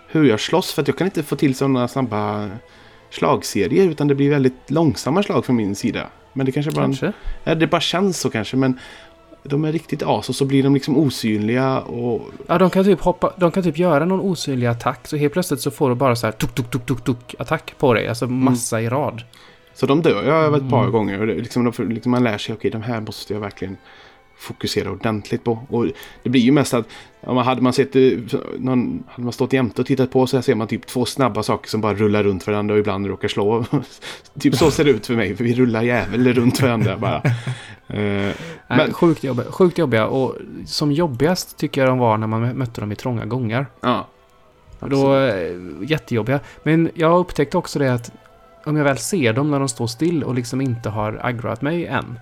[0.06, 2.48] hur jag slåss för att jag kan inte få till sådana snabba
[3.10, 6.06] slagserier utan det blir väldigt långsamma slag från min sida.
[6.32, 7.12] Men det kanske bara, Kanske.
[7.44, 8.78] ja, det bara känns så kanske men
[9.42, 13.00] de är riktigt as och så blir de liksom osynliga och Ja, de kan typ
[13.00, 15.00] hoppa, de kan typ göra någon osynlig attack.
[15.08, 17.74] Så helt plötsligt så får du bara så här tuk, tuk, tuk, tuk, tuk attack
[17.78, 18.08] på dig.
[18.08, 19.22] Alltså massa i rad.
[19.74, 20.92] Så de dör jag ett par Mm.
[20.92, 21.20] gånger.
[21.20, 23.76] Och det, liksom, de, liksom man lär sig, okej de här måste jag verkligen
[24.38, 25.58] fokusera ordentligt på.
[25.68, 25.86] Och
[26.22, 26.86] det blir ju mest att
[27.20, 28.02] om man hade man sett eh,
[28.58, 31.42] någon, hade man stått jämte och tittat på så här ser man typ två snabba
[31.42, 33.64] saker som bara rullar runt varandra och ibland råkar slå.
[34.40, 37.22] typ så ser det ut för mig, för vi rullar jävel runt varandra bara.
[37.90, 38.34] Eh, Nej,
[38.68, 40.06] Men- sjukt, jobbiga, sjukt jobbiga.
[40.06, 40.36] Och
[40.66, 43.66] som jobbigast tycker jag de var när man mötte dem i trånga gångar.
[43.80, 44.06] ja.
[44.80, 46.40] Då, eh, jättejobbiga.
[46.62, 48.12] Men jag upptäckte också det att
[48.64, 51.86] om jag väl ser dem när de står still och liksom inte har aggroat mig
[51.86, 52.18] än.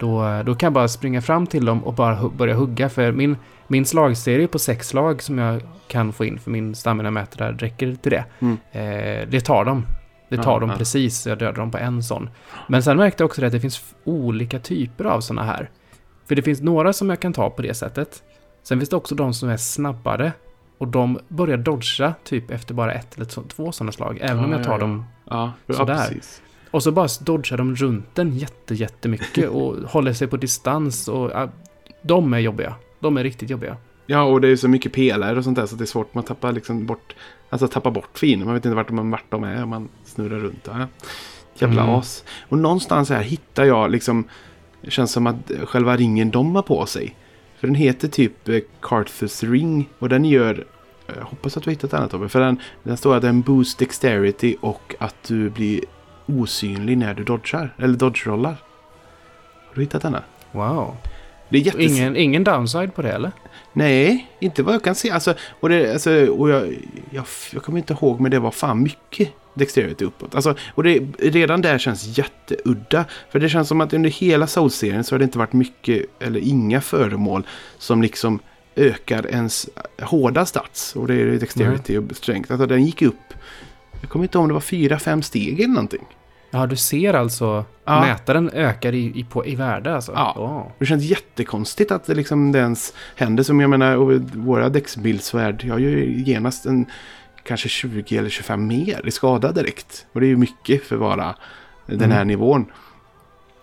[0.00, 2.88] Då, då kan jag bara springa fram till dem och bara börja hugga.
[2.88, 3.36] För min,
[3.68, 8.10] min slagserie på sex slag som jag kan få in för min stamina-mätare räcker till
[8.12, 8.24] det.
[8.40, 8.56] Mm.
[8.72, 9.84] Eh, det tar de.
[10.28, 10.76] Det tar Ja, de ja.
[10.76, 11.26] precis.
[11.26, 12.30] Jag dödar dem på en sån.
[12.68, 15.70] Men sen märkte jag också det att det finns olika typer av såna här.
[16.28, 18.22] För det finns några som jag kan ta på det sättet.
[18.62, 20.32] Sen finns det också de som är snabbare.
[20.78, 24.18] Och de börjar dodga typ efter bara ett eller två- sådana slag.
[24.20, 25.04] Även Ja, om jag tar dem.
[25.30, 26.20] Ja, Sådär.
[26.70, 29.48] Och så bara dodgar de runt den jätte, jättemycket.
[29.48, 31.08] och håller sig på distans.
[31.08, 31.48] Och ja,
[32.02, 32.74] de är jobbiga.
[33.00, 33.76] De är riktigt jobbiga.
[34.06, 36.14] Ja, och det är så mycket pelare och sånt där så det är svårt.
[36.14, 37.14] Man tappar liksom bort,
[37.50, 38.46] alltså tappar bort fienden.
[38.46, 39.66] Man vet inte vart de, vart de är.
[39.66, 40.68] Man snurrar runt.
[40.72, 40.86] Ja.
[41.54, 41.94] Jävla Mm.
[41.94, 42.24] as.
[42.48, 44.24] Och någonstans här hittar jag liksom,
[44.82, 47.16] det känns som att själva ringen de har på sig.
[47.58, 50.64] För den heter typ eh, Carthus ring och den gör,
[51.06, 52.28] jag hoppas att du har hittat den här Tobbe.
[52.28, 55.80] För den, den står att den boost dexterity och att du blir
[56.38, 57.74] osynlig när du dodgar.
[57.78, 58.56] Eller dodge-rollar.
[59.68, 60.22] Har du hittat denna?
[60.52, 60.96] Wow.
[61.48, 61.80] Det är jättes...
[61.80, 63.32] Ingen, ingen downside på det eller?
[63.72, 65.10] Nej, inte vad jag kan se.
[65.10, 66.74] Alltså, och det, alltså, och jag,
[67.10, 70.34] jag, jag kommer inte ihåg, men det var fan mycket Dexterity uppåt.
[70.34, 73.04] Alltså, och det, redan där känns jätteudda.
[73.30, 76.40] För det känns som att under hela Souls-serien så har det inte varit mycket eller
[76.40, 77.46] inga föremål
[77.78, 78.38] som liksom
[78.76, 79.68] ökar ens
[80.02, 80.96] hårda stats.
[80.96, 82.52] Och det är Dexterity och Strength.
[82.52, 83.34] Alltså den gick upp.
[84.00, 86.06] Jag kommer inte ihåg om det var fyra, fem steg eller någonting.
[86.50, 88.00] Ja, du ser alltså Ja.
[88.00, 90.12] mätaren ökar i, i, på, i värde alltså?
[90.12, 90.34] Ja.
[90.38, 90.72] Åh.
[90.78, 93.42] Det känns jättekonstigt att det liksom det ens händer.
[93.42, 93.96] Som jag menar,
[94.38, 96.86] våra däcksbildsvärd, jag gör ju genast en
[97.42, 100.06] kanske 20 eller 25 mer i skada direkt.
[100.12, 101.34] Och det är ju mycket för att vara
[101.86, 102.28] den här Mm.
[102.28, 102.66] nivån.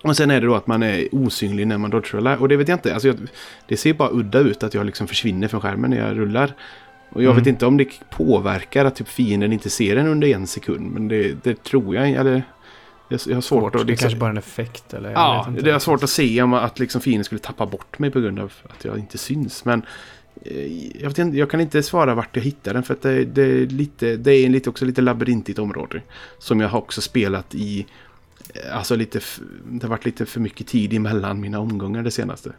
[0.03, 2.35] Och sen är det då att man är osynlig när man dodge-rullar.
[2.37, 2.93] Och det vet jag inte.
[2.93, 3.17] Alltså jag,
[3.67, 6.53] det ser bara udda ut att jag liksom försvinner från skärmen när jag rullar.
[7.09, 7.37] Och jag Mm.
[7.43, 10.91] vet inte om det påverkar att typ fienden inte ser den under en sekund.
[10.91, 12.09] Men det, det tror jag.
[12.09, 12.43] Eller,
[13.09, 13.75] jag, jag har svårt, Svårt.
[13.75, 13.81] att...
[13.81, 15.11] Det liksom- kanske bara är en effekt eller?
[15.11, 18.19] Ja, det är svårt att se om att liksom fienden skulle tappa bort mig på
[18.19, 19.65] grund av att jag inte syns.
[19.65, 19.81] Men
[20.45, 23.25] eh, jag, vet inte, jag kan inte svara vart jag hittar den för att det,
[23.25, 26.01] det är, lite, det är lite, också lite labyrintigt område.
[26.39, 27.85] Som jag har också spelat i.
[28.53, 29.19] eh, Alltså lite,
[29.65, 32.51] det har varit lite för mycket tid emellan mina omgångar det senaste.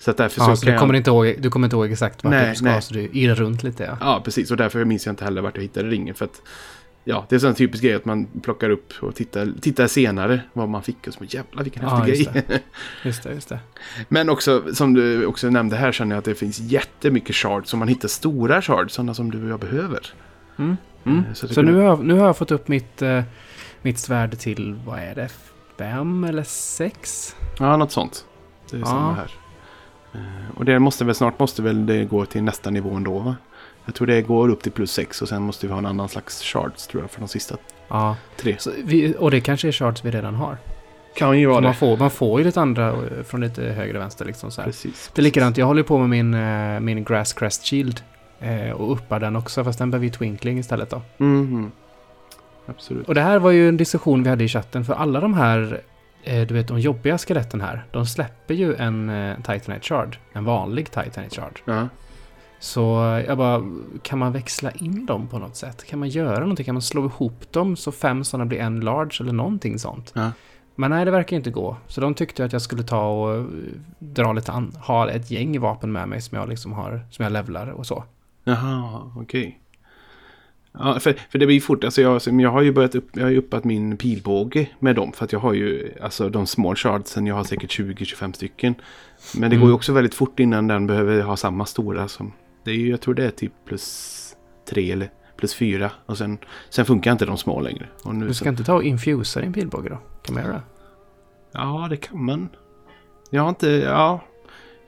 [0.00, 1.00] Så att därför Ja, så så du kommer, jag...
[1.00, 2.82] inte ihåg, du kommer inte ihåg exakt vart Nej, du ska, nej.
[2.82, 3.96] så du irrar runt lite ja.
[4.00, 4.50] Ja, precis.
[4.50, 6.14] Och därför minns jag inte heller vart jag hittade ringen.
[6.14, 6.42] För att,
[7.08, 10.40] ja, det är en sån typisk grej att man plockar upp och tittar, tittar senare
[10.52, 11.06] vad man fick.
[11.06, 12.62] Och så jävlar vilken Ja, häftig just grej.
[13.04, 13.58] Just det, just det.
[14.08, 17.72] Men också, som du också nämnde här, känner jag att det finns jättemycket shards.
[17.72, 20.06] Om man hittar stora shards, sådana som du och jag behöver.
[20.58, 20.76] Mm.
[21.04, 21.22] Mm.
[21.34, 23.22] Så, det nu, har, jag- nu har jag fått upp mitt, eh,
[23.82, 25.28] mitt svärd till, vad är det,
[25.78, 27.34] fem eller sex?
[27.58, 28.24] Ja, något sånt.
[28.70, 28.86] Det är Ja.
[28.86, 29.30] samma här.
[30.14, 30.20] Eh,
[30.58, 33.36] Och det måste väl snart måste väl det gå till nästa nivå ändå, va?
[33.88, 36.08] Jag tror det går upp till plus 6 och sen måste vi ha en annan
[36.08, 37.56] slags shards tror jag för de sista
[37.88, 38.56] Ja, tre.
[38.58, 40.56] så vi, och det kanske är shards vi redan har.
[41.16, 44.00] Kan ju vara Man får, man får ju lite andra eh, från lite höger och
[44.00, 44.68] vänster liksom så här.
[44.68, 45.10] Precis.
[45.14, 48.00] Det är likadant, jag håller på med min, eh, min Grass Crest Shield.
[48.40, 51.02] Eh, och uppar den också, fast den behöver ju Twinkling istället då.
[51.16, 51.72] Mhm.
[52.66, 53.08] Absolut.
[53.08, 55.80] Och det här var ju en diskussion vi hade i chatten, för alla de här,
[56.24, 60.16] du vet de jobbiga skeletten här, de släpper ju en Titanite Shard.
[60.32, 61.60] En vanlig Titanite Shard.
[61.64, 61.88] Ja.
[62.60, 62.80] Så
[63.26, 63.62] jag bara,
[64.02, 65.84] kan man växla in dem på något sätt?
[65.84, 66.64] Kan man göra någonting?
[66.66, 70.12] Kan man slå ihop dem så fem sådana blir en large eller någonting sånt?
[70.14, 70.30] Ja.
[70.74, 71.76] Men nej, det verkar inte gå.
[71.86, 73.46] Så de tyckte att jag skulle ta och
[73.98, 77.32] dra lite an, ha ett gäng vapen med mig som jag liksom har, som jag
[77.32, 78.04] levlar och så.
[78.44, 79.60] Jaha, okej.
[80.72, 83.30] Ja, för, för det blir fort, alltså jag, jag har ju börjat upp, jag har
[83.30, 85.12] ju uppat min pilbåge med dem.
[85.12, 88.74] För att jag har ju, alltså de small shardsen, jag har säkert 20-25 stycken.
[89.34, 89.60] Men det Mm.
[89.60, 92.32] går ju också väldigt fort innan den behöver ha samma stora som,
[92.64, 94.36] det är ju, jag tror det är typ plus
[94.68, 95.90] 3 eller plus 4.
[96.06, 96.38] Och sen,
[96.70, 97.88] sen funkar inte de små längre.
[98.04, 99.98] Och nu Du så, ska inte ta och infusa din pilbåge då?
[100.22, 100.62] Kan man göra det?
[101.52, 102.48] ja, det kan man.
[103.30, 103.68] Jag har inte...
[103.68, 104.20] Ja,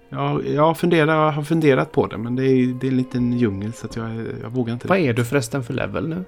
[0.09, 2.19] ja, jag har funderat, jag har funderat på det.
[2.19, 4.11] Men det är, det är en liten djungel så att jag,
[4.43, 4.89] jag vågar inte.
[4.89, 6.25] Vad är du förresten för level nu?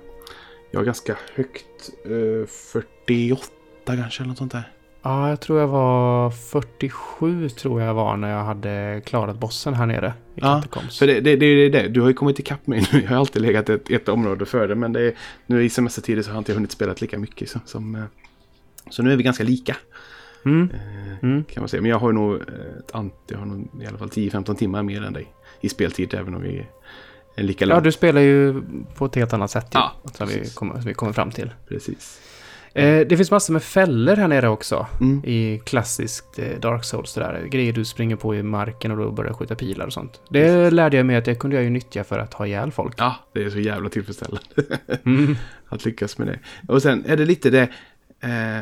[0.70, 1.90] Jag är ganska högt.
[2.04, 3.46] eh, 48
[3.86, 4.72] kanske eller något sånt där.
[5.02, 9.86] Ja, jag tror jag var 47 tror jag var när jag hade klarat bossen här
[9.86, 10.62] nere i Ja.
[10.98, 11.88] För det, det, det är det.
[11.88, 13.00] Du har ju kommit ikapp mig nu.
[13.02, 14.74] Jag har alltid legat ett, ett område före.
[14.74, 15.14] Men det är,
[15.46, 17.50] nu i semestertider så har jag inte hunnit spela lika mycket.
[17.50, 18.02] Så, som, eh,
[18.90, 19.76] så nu är vi ganska lika.
[20.44, 20.70] Mm.
[20.74, 21.44] eh, Mm.
[21.44, 21.80] Kan man säga.
[21.82, 25.02] Men jag har nog, ett, ant- jag har nog i alla fall 10-15 timmar mer
[25.04, 25.32] än dig.
[25.60, 26.66] I speltid även om vi
[27.36, 27.84] är lika Ja, långt.
[27.84, 28.62] du spelar ju
[28.96, 29.66] på ett helt annat sätt.
[29.74, 31.50] ju, Ja, som, vi kommer, som vi kommer fram till.
[31.68, 32.20] Precis.
[32.74, 34.86] Eh, det finns massor med fällor här nere också.
[35.00, 35.24] Mm.
[35.24, 37.14] I klassiskt eh, Dark Souls.
[37.14, 37.46] Där.
[37.50, 40.20] Grejer du springer på i marken och då börjar skjuta pilar och sånt.
[40.30, 42.94] Det lärde jag mig att det kunde jag ju nyttja för att ha ihjäl folk.
[42.98, 44.42] Ja, det är så jävla tillfredsställande.
[45.04, 45.36] Mm.
[45.68, 46.38] att lyckas med det.
[46.68, 47.68] Och sen är det lite det...
[48.20, 48.60] Eh,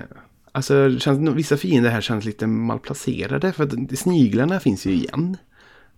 [0.52, 3.52] alltså, känns, vissa fiender här känns lite malplacerade.
[3.52, 5.36] För att sniglarna finns ju igen.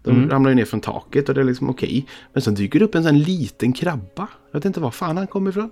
[0.04, 0.30] De Mm.
[0.30, 2.06] ramlar ju ner från taket och det är liksom okej.
[2.32, 4.28] Men sen dyker det upp en sån liten krabba.
[4.52, 5.70] Jag vet inte var fan han kommer ifrån.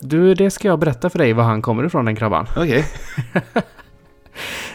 [0.00, 2.46] Du, det ska jag berätta för dig var han kommer ifrån, den krabban.
[2.56, 2.84] Okej.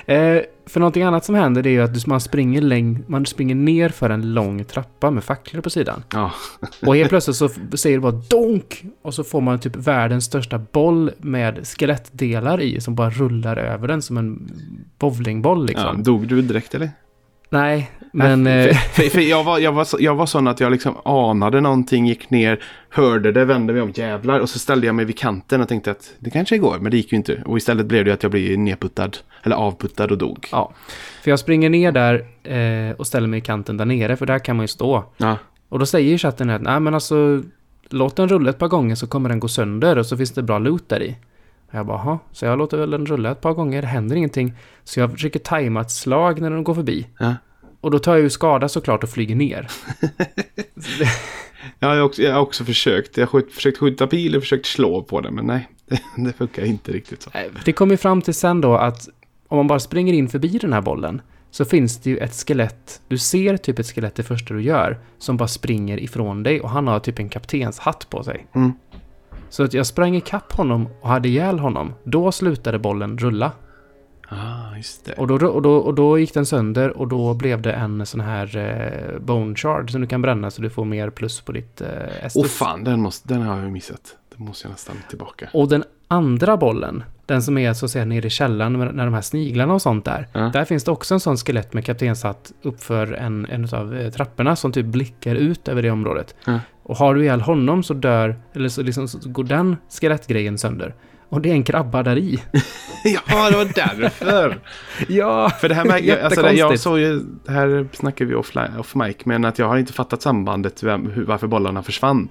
[0.06, 3.56] Eh, för någonting annat som händer det är ju att man springer, läng- man springer
[3.56, 6.04] ner för en lång trappa med facklor på sidan.
[6.14, 6.32] Ja.
[6.86, 8.86] Och helt plötsligt så säger det bara donk!
[9.02, 13.88] Och så får man typ världens största boll med skelettdelar i som bara rullar över
[13.88, 14.52] den som en
[15.00, 15.66] bowlingboll ja.
[15.66, 16.04] liksom.
[16.04, 16.92] Dog du direkt eller?
[17.50, 18.43] Nej, men...
[18.43, 20.95] Nej, eh, för, för, för jag, var, jag, var, jag var sån att jag liksom
[21.06, 24.39] anade någonting, gick ner, hörde det, vände mig om, jävlar.
[24.39, 26.97] Och så ställde jag mig vid kanten och tänkte att det kanske går, men det
[26.97, 27.43] gick ju inte.
[27.45, 29.12] Och istället blev det att jag blev nedputtad,
[29.43, 30.47] eller avputtad och dog.
[30.52, 30.72] ja.
[31.24, 34.39] För jag springer ner där eh, och ställer mig i kanten där nere, för där
[34.39, 35.04] kan man ju stå.
[35.18, 35.38] Ja,
[35.70, 37.43] Och då säger ju chatten att nej men alltså
[37.89, 40.43] låt den rulla ett par gånger så kommer den gå sönder och så finns det
[40.43, 41.16] bra loot där i.
[41.72, 44.54] Jag bara, "Jaha." så jag låter väl den rulla ett par gånger, det händer ingenting.
[44.84, 47.08] Så jag försöker tajma ett slag när den går förbi.
[47.20, 47.36] ja.
[47.82, 49.68] Och då tar jag ju skada såklart och flyger ner.
[51.80, 53.18] Ja, jag, har också, jag har också försökt.
[53.18, 56.64] Jag har försökt skjuta pil och försökt slå på det, men nej, det, det funkar
[56.66, 57.30] inte riktigt så.
[57.66, 59.10] Det kommer ju fram till sen då att
[59.48, 63.02] om man bara springer in förbi den här bollen så finns det ju ett skelett,
[63.08, 66.70] du ser typ ett skelett det första du gör, som bara springer ifrån dig och
[66.70, 68.48] han har typ en kaptens hatt på sig.
[68.56, 68.74] Mm.
[69.50, 71.93] Så att jag sprang ikapp honom och hade ihjäl honom.
[72.04, 73.52] Då slutade bollen rulla.
[74.30, 75.14] Ah, just det.
[75.14, 78.20] Och då, och, då, och då gick den sönder och då blev det en sån
[78.20, 81.82] här eh, bone shard som du kan bränna så du får mer plus på ditt
[81.82, 81.88] eh,
[82.36, 84.18] Åh fan, den, måste, den har jag missat.
[84.36, 85.50] Den måste jag nästan tillbaka.
[85.54, 89.14] Och den andra bollen, den som är så att säga nere i källaren när de
[89.14, 90.28] här sniglarna och sånt där.
[90.34, 90.39] Ja.
[90.39, 94.56] Där finns det också en sån skelett med kaptenshatt uppför en, en av eh, trapporna
[94.56, 96.36] som typ blickar ut över det området.
[96.45, 96.60] Ja.
[96.90, 100.96] Och har du ihjäl honom så dör, eller så, liksom, så går den skelettgrejen sönder.
[101.30, 102.40] Och det är en krabba där i.
[103.04, 104.60] ja, det var därför.
[105.08, 105.50] ja!
[105.50, 108.78] För det här med, jag, alltså, det, jag såg ju, det här snackar vi offline,
[108.80, 112.30] off mic, men att jag har inte fattat sambandet vem, hur, varför bollarna försvann.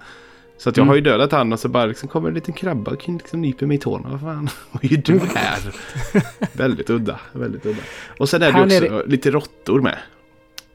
[0.59, 0.89] Så att jag Mm.
[0.89, 3.67] har ju dödat han och så bara liksom kommer en liten krabba och liksom nyper
[3.67, 4.09] mig i tårna.
[4.09, 5.59] Vad fan, vad gör du här?
[6.53, 7.83] väldigt udda, väldigt udda.
[8.19, 9.99] Och sen är det Här också nere- lite råttor med.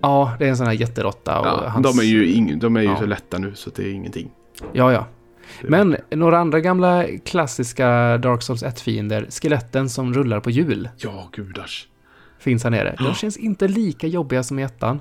[0.03, 1.39] Ja, det är en sån här jätteråtta.
[1.39, 1.95] Och Ja, hans...
[1.97, 2.97] De är ju, ing, de är ju Ja.
[2.99, 4.29] så lätta nu så det är ingenting.
[4.73, 5.05] Ja, ja.
[5.61, 11.87] Men några andra gamla klassiska Dark Souls 1-fiender, skeletten som rullar på hjul, Ja, gudars.
[12.39, 12.95] finns här nere.
[12.99, 14.99] De känns inte lika jobbiga som i ettan.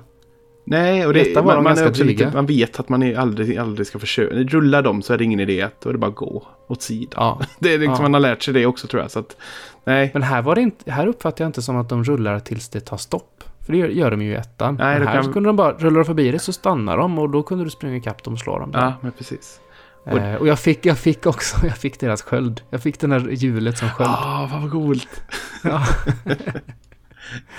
[0.65, 3.57] Nej, och det, man, de man, är också lite, man vet att man är aldrig,
[3.57, 4.35] aldrig ska försöka.
[4.35, 7.09] Rullar dem så är det ingen idé att då är det bara gå åt sidan.
[7.15, 7.41] Ja.
[7.59, 8.01] Det är liksom, Ja.
[8.01, 9.11] man har lärt sig det också tror jag.
[9.11, 9.37] Så att,
[9.85, 12.69] nej, Men här, var det inte, här uppfattar jag inte som att de rullar tills
[12.69, 13.43] det tar stopp.
[13.65, 14.75] För det gör, gör de ju i ettan.
[14.79, 17.19] Nej, Men här kan- så kunde de bara, rullar de förbi det så stannar de
[17.19, 18.71] och då kunde du springa ikapp dem och slå dem.
[18.71, 18.79] där.
[18.79, 19.59] ja, men precis.
[20.05, 22.61] och- Eh, och jag fick, jag fick också, jag fick deras sköld.
[22.69, 24.09] Jag fick den här hjulet som sköld.
[24.13, 25.23] Ah, vad coolt.
[25.63, 25.83] Ja.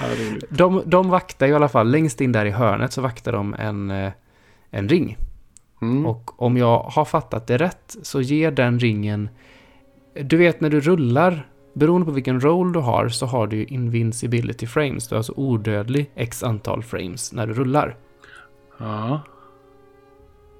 [0.01, 0.07] Ja.
[0.51, 3.55] De, de vaktar ju i alla fall, längst in där i hörnet så vaktar de
[3.55, 4.13] en, eh,
[4.71, 5.17] en ring.
[5.83, 6.07] Mm.
[6.07, 9.29] Och om jag har fattat det rätt så ger den ringen...
[10.23, 13.65] Du vet när du rullar, beroende på vilken roll du har så har du ju
[13.65, 15.09] invincibility frames.
[15.09, 17.97] Du har alltså odödlig x antal frames när du rullar.
[18.79, 19.21] Ja.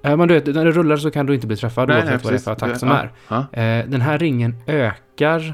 [0.03, 2.23] Eh, Men du vet, när du rullar så kan du inte bli träffad Nej, oavsett
[2.23, 3.11] vad det är för attack som Ja, är.
[3.27, 3.37] Ja.
[3.61, 5.53] Eh, Den här ringen ökar...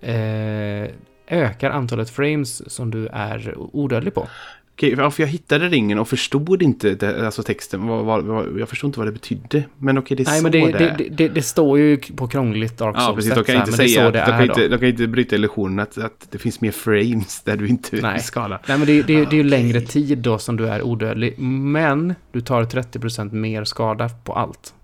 [0.00, 0.88] Eh,
[1.32, 4.28] ökar antalet frames som du är odödlig på.
[4.80, 7.86] Okej, för för jag hittade ringen och förstod inte det, alltså texten.
[7.86, 9.64] Vad, vad, vad, jag förstod inte vad det betydde.
[9.78, 12.28] Men okej, det är Nej, så men det, det, det, det, det, står ju på
[12.28, 13.34] krångligt Dark Ja, Souls precis.
[13.34, 15.98] De kan inte säga att det de kan inte, de kan inte bryta illusionen att,
[15.98, 18.14] att det finns mer frames där du inte Nej.
[18.14, 18.58] är skadad.
[18.68, 21.38] Nej, men det, det, det är ju längre tid då som du är odödlig.
[21.38, 24.74] Men du tar 30% mer skada på allt.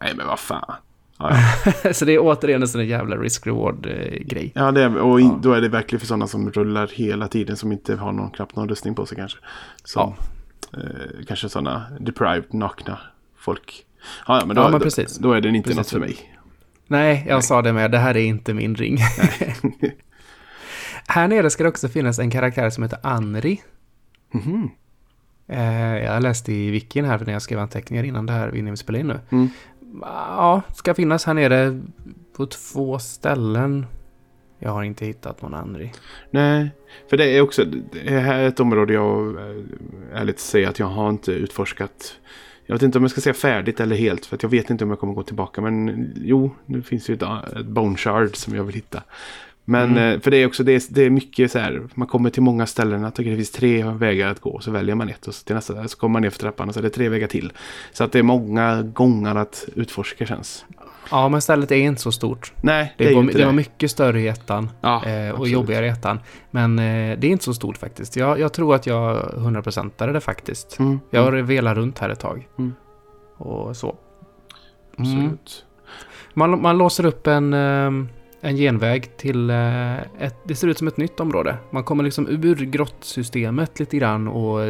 [0.00, 0.72] Nej, men vad fan.
[1.92, 4.52] så det är återigen en sån där jävla risk-reward-grej.
[4.54, 7.56] Ja, det är, och in, då är det verkligen för sådana som rullar hela tiden
[7.56, 9.38] som inte har någon, knappt någon rustning på sig kanske.
[9.84, 10.14] Som,
[10.70, 10.78] ja.
[10.78, 12.98] eh, kanske sådana deprived, nakna
[13.36, 13.84] folk.
[14.26, 14.80] Ja, ja men, då, ja, men.
[14.80, 14.88] Då,
[15.20, 15.76] då är den inte precis.
[15.76, 16.16] något för mig.
[16.86, 17.42] Nej, jag Nej.
[17.42, 17.90] sa det med.
[17.90, 18.98] Det här är inte min ring.
[21.08, 23.62] här nere ska det också finnas en karaktär som heter Anri.
[24.34, 24.68] Mm -hmm.
[26.04, 29.06] jag läste i wikin här när jag skrev anteckningar innan det här, vi spelade in
[29.06, 29.20] nu.
[29.30, 29.48] Mm
[30.00, 31.80] ja, ska finnas här nere
[32.36, 33.86] på två ställen.
[34.58, 35.92] Jag har inte hittat någon Andri.
[36.30, 36.70] Nej,
[37.10, 39.64] för det är också det här är ett område jag eh,
[40.12, 42.16] ärligt säger att jag har inte utforskat.
[42.66, 44.84] Jag vet inte om jag ska säga färdigt eller helt för att jag vet inte
[44.84, 45.60] om jag kommer gå tillbaka.
[45.60, 49.02] Men jo, nu finns ju ett, eh, ett bone shard som jag vill hitta.
[49.64, 50.14] Men mm.
[50.14, 51.82] Eh, för det är också det är, det är mycket så här.
[51.94, 53.02] Man kommer till många ställen.
[53.02, 54.60] Jag tycker det finns tre vägar att gå.
[54.60, 56.74] Så väljer man ett och så till nästa så kommer man ner för trappan och
[56.74, 57.52] så är det tre vägar till.
[57.92, 60.64] Så att det är många gånger att utforska känns.
[61.10, 62.52] Ja, men stället är inte så stort.
[62.60, 63.44] Nej, det, det är var, inte det.
[63.44, 66.20] var mycket större i ettan ja, eh, och jobbigare i ettan.
[66.50, 68.16] Men eh, det är inte så stort faktiskt.
[68.16, 70.78] Jag, jag tror att jag 100%ade det faktiskt.
[70.78, 71.46] Mm, jag har mm.
[71.46, 72.48] velat runt här ett tag.
[72.58, 72.74] Mm.
[73.36, 73.96] Och så.
[74.98, 75.10] Mm.
[75.10, 75.64] Absolut.
[76.34, 77.54] Man, man låser upp en...
[77.54, 77.90] Eh,
[78.44, 81.56] en genväg till eh, ett, det ser ut som ett nytt område.
[81.70, 84.60] Man kommer liksom ur grottsystemet lite grann och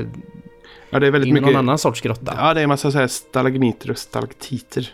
[0.91, 2.35] ja, det är väldigt in mycket, någon annan sorts grotta.
[2.37, 4.93] Ja, det är en massa så här stalagmiter och stalaktiter.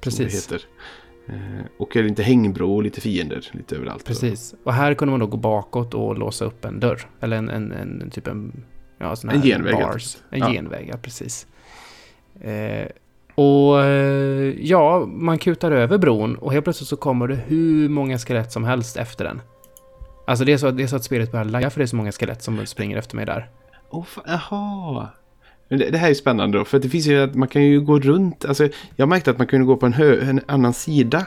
[0.00, 0.52] Precis.
[0.52, 1.34] Eh,
[1.78, 4.04] och lite hängbro och lite fiender lite överallt.
[4.04, 4.54] Precis.
[4.64, 7.08] Och här kunde man då gå bakåt och låsa upp en dörr.
[7.20, 8.64] Eller en, en, en typ en...
[8.98, 9.74] Ja, sån här en genväg.
[9.74, 10.16] Bars.
[10.30, 10.52] En ja.
[10.52, 11.46] genväg, ja precis.
[12.40, 12.86] Eh,
[13.34, 18.18] och eh, ja, man kutar över bron och helt plötsligt så kommer det hur många
[18.18, 19.40] skelett som helst efter den.
[20.26, 21.96] Alltså det är så, det är så att spelet börjar lagga för det är så
[21.96, 23.50] många skelett som springer efter mig där.
[23.90, 25.08] Oh, jaha.
[25.68, 27.98] Det, det, här är spännande då, för det finns ju att man kan ju gå
[27.98, 28.44] runt.
[28.44, 31.26] Alltså, jag märkte att man kunde gå på en, hö, en annan sida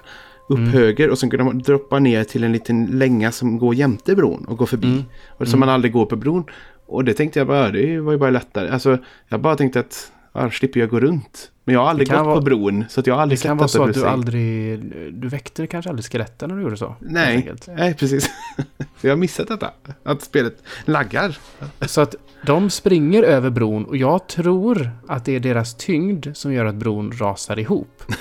[0.49, 0.69] upp mm.
[0.69, 4.45] höger och sen kunde man droppa ner till en liten länga som går jämte bron
[4.45, 4.87] och går förbi.
[4.87, 5.03] Mm.
[5.27, 5.59] Och som mm.
[5.59, 6.43] man aldrig går på bron.
[6.85, 8.69] Och det tänkte jag bara, det var ju bara lättare.
[8.69, 8.97] Alltså,
[9.29, 11.51] jag bara tänkte att ja, slipper jag gå runt.
[11.63, 13.57] Men jag har aldrig gått vara, på bron så jag har aldrig sett Det kan
[13.57, 14.79] vara så att du aldrig,
[15.13, 16.95] du väckte kanske aldrig skeletten när du gjorde så.
[16.99, 18.29] Nej, nej precis.
[19.01, 19.71] jag har missat detta.
[20.03, 21.37] Att spelet laggar.
[21.81, 22.15] så att
[22.45, 26.75] de springer över bron och jag tror att det är deras tyngd som gör att
[26.75, 28.03] bron rasar ihop.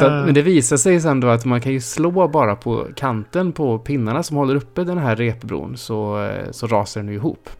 [0.00, 3.52] Så, men det visar sig sen då att man kan ju slå bara på kanten
[3.52, 7.50] på pinnarna som håller uppe den här repbron så, så rasar den ihop.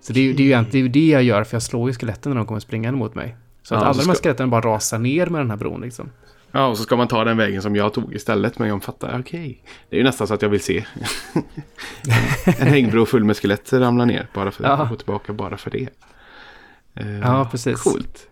[0.00, 2.30] Så det är, det är ju egentligen det jag gör, för jag slår ju skeletten
[2.30, 3.36] när de kommer springande mot mig.
[3.62, 4.02] Så att ja, alla ska...
[4.02, 6.10] de här skeletten bara rasar ner med den här bron liksom.
[6.52, 8.58] Ja, och så ska man ta den vägen som jag tog istället.
[8.58, 9.40] Men jag fattar, okej.
[9.40, 9.56] Okay.
[9.90, 10.84] Det är ju nästan så att jag vill se
[12.44, 14.26] en hängbro full med skelett ramla ner.
[14.34, 15.88] Bara för att gå tillbaka bara för det.
[17.00, 17.82] Uh, ja, precis.
[17.82, 18.28] Coolt.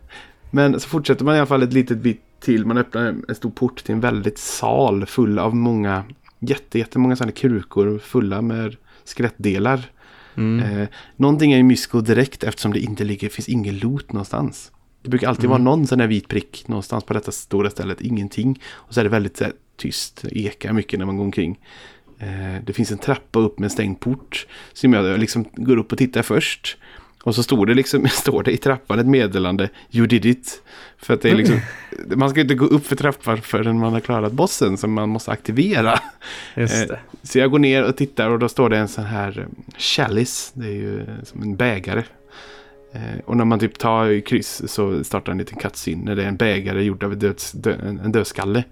[0.50, 2.66] Men så fortsätter man i alla fall ett litet bit till.
[2.66, 6.04] Man öppnar en stor port till en väldigt sal full av många
[6.38, 9.90] jätte, jättemånga sådana krukor fulla med skelettdelar.
[10.38, 10.80] Mm.
[10.80, 14.72] Eh, någonting är ju mysko direkt eftersom det inte ligger, finns ingen loot någonstans.
[15.02, 15.50] Det brukar alltid mm.
[15.50, 18.60] vara någon sån här vit prick någonstans på detta stora stället, ingenting.
[18.72, 21.58] Och så är det väldigt här, tyst, ekar mycket när man går omkring.
[22.18, 25.92] Eh, det finns en trappa upp med en stängd port som jag liksom går upp
[25.92, 26.76] och tittar först.
[27.28, 30.62] Och så står det, liksom, står det i trappan ett meddelande You did it.
[30.98, 31.60] För att det är liksom,
[32.16, 35.30] man ska inte gå upp för trappan förrän man har klarat bossen som man måste
[35.30, 35.98] aktivera.
[36.56, 37.00] Just det.
[37.22, 40.52] Så jag går ner och tittar och då står det en sån här um, chalice.
[40.54, 42.02] Det är ju som en bägare.
[42.92, 46.36] Eh, och när man typ tar kryss så startar en liten cutscene det är en
[46.36, 48.64] bägare gjord av döds, dö, en dödskalle.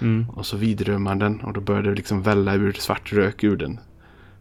[0.00, 0.30] Mm.
[0.30, 3.56] Och så vidrör man den och då börjar det liksom välla ur svart rök ur
[3.56, 3.78] den.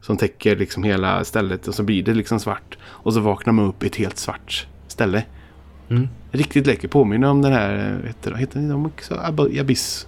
[0.04, 2.78] Som täcker liksom hela stället och så blir det liksom svart.
[2.84, 5.24] Och så vaknar man upp i ett helt svart ställe.
[5.90, 6.08] Mm.
[6.32, 6.88] Riktigt läcker.
[6.88, 9.16] Påminner om den här, heter, heter den också
[9.60, 10.08] Abyss?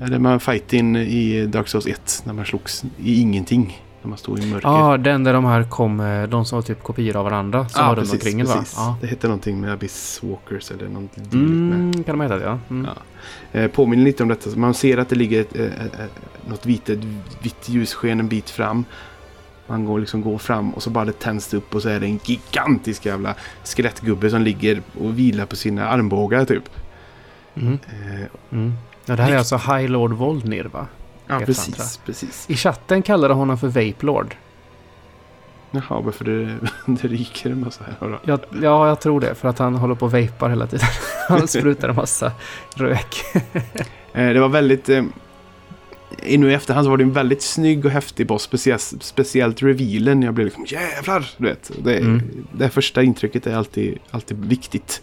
[0.00, 3.83] Eller man fighting i Dark Souls 1 när man slogs i ingenting.
[4.04, 4.68] När man stod i mörker.
[4.68, 7.68] Ja, den där de här kom, eh, de som var typ kopior av varandra.
[7.68, 8.76] Som ah, var runt omkring precis.
[8.76, 8.82] va?
[8.82, 8.96] Ja.
[9.00, 12.06] Det hette någonting med Abyss Walkers eller något mm, med.
[12.06, 12.58] kan de heta ja.
[12.70, 12.88] Mm.
[13.52, 13.60] ja.
[13.60, 14.50] Eh, påminner lite om detta.
[14.56, 16.98] Man ser att det ligger ett, ett, ett, något vitt, ett
[17.42, 18.84] vitt ljussken en bit fram.
[19.66, 22.06] Man går liksom går fram och så bara det tänds upp och så är det
[22.06, 23.34] en gigantisk jävla
[23.64, 26.64] skelettgubbe som ligger och vilar på sina armbågar typ.
[27.54, 27.72] Mm.
[27.72, 28.72] Eh, mm.
[29.06, 30.86] Ja, det här är alltså High Lord Voldnir va?
[31.26, 32.50] Ja, precis, precis.
[32.50, 34.34] I chatten kallade honom för Vape Lord.
[35.70, 36.58] Jaha, varför det,
[37.02, 38.18] det ryker en massa här?
[38.24, 39.34] Ja, ja, jag tror det.
[39.34, 40.86] För att han håller på och vapar hela tiden.
[41.28, 42.32] Han sprutar en massa
[42.76, 43.16] rök.
[44.16, 44.88] Eh, det var väldigt...
[44.88, 45.04] Eh,
[46.38, 48.42] nu i efterhand så var det en väldigt snygg och häftig boss.
[48.42, 50.22] Speciellt, speciellt revealen.
[50.22, 51.30] Jag blev liksom jävlar!
[51.36, 51.70] Du vet.
[51.84, 52.22] Det, Mm.
[52.52, 55.02] det första intrycket är alltid, alltid viktigt.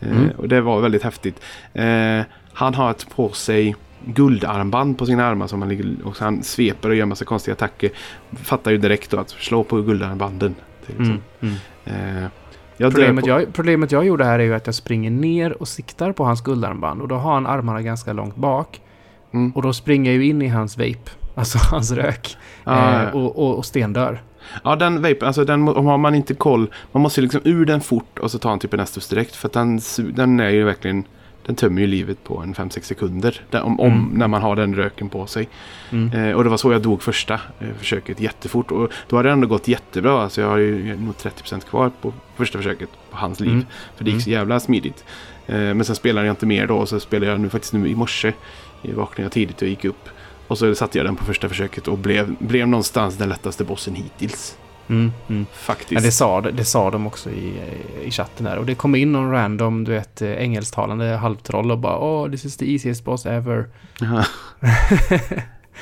[0.00, 0.30] Eh, Mm.
[0.38, 1.40] och det var väldigt häftigt.
[1.74, 2.20] Eh,
[2.52, 6.88] han har ett på sig guldarmband på sina armar som han, ligger, och han sveper
[6.88, 7.90] och gör massa konstiga attacker.
[8.32, 10.54] Fattar ju direkt då att slå på guldarmbanden.
[10.86, 11.18] till Mm.
[11.40, 11.54] Mm.
[11.84, 12.28] Eh,
[12.76, 15.68] jag Problemet, på, jag, problemet jag gjorde här är ju att jag springer ner och
[15.68, 18.80] siktar på hans guldarmband och då har han armarna ganska långt bak.
[19.32, 19.52] Mm.
[19.52, 23.38] Och då springer jag ju in i hans vape, alltså hans rök, Ja, eh, och,
[23.38, 24.22] och, och stendör.
[24.64, 26.66] Ja, den vapen, alltså den har man inte koll.
[26.92, 29.36] Man måste liksom ur den fort och så ta en typ en direkt.
[29.36, 31.04] För att den, den är ju verkligen,
[31.46, 33.40] den tömmer ju livet på en 5-6 sekunder.
[33.50, 34.18] Den, om, om, Mm.
[34.18, 35.48] när man har den röken på sig.
[35.90, 36.12] Mm.
[36.12, 38.70] Eh, och det var så jag dog första eh, försöket jättefort.
[38.70, 40.22] Och då har det ändå gått jättebra.
[40.22, 43.50] Alltså jag har ju nog 30% kvar på första försöket på hans liv.
[43.52, 43.66] Mm.
[43.96, 45.04] För det gick så jävla smidigt.
[45.46, 46.76] Eh, men sen spelade jag inte mer då.
[46.76, 48.32] Och så spelade jag nu faktiskt nu i morse.
[48.82, 50.08] Jag vaknade jag tidigt och gick upp.
[50.48, 53.94] Och så satte jag den på första försöket och blev, blev någonstans den lättaste bossen
[53.94, 54.56] hittills.
[54.92, 55.12] Mm.
[55.28, 55.46] Mm.
[55.52, 55.92] Faktiskt.
[55.92, 57.52] Ja, det, sa, det sa de också i,
[58.04, 58.56] i chatten där.
[58.56, 62.44] Och det kom in någon random, du vet, eh, engelsktalande halvtroll och bara Oh, this
[62.44, 63.68] is the easiest boss ever.
[64.00, 64.24] Ja.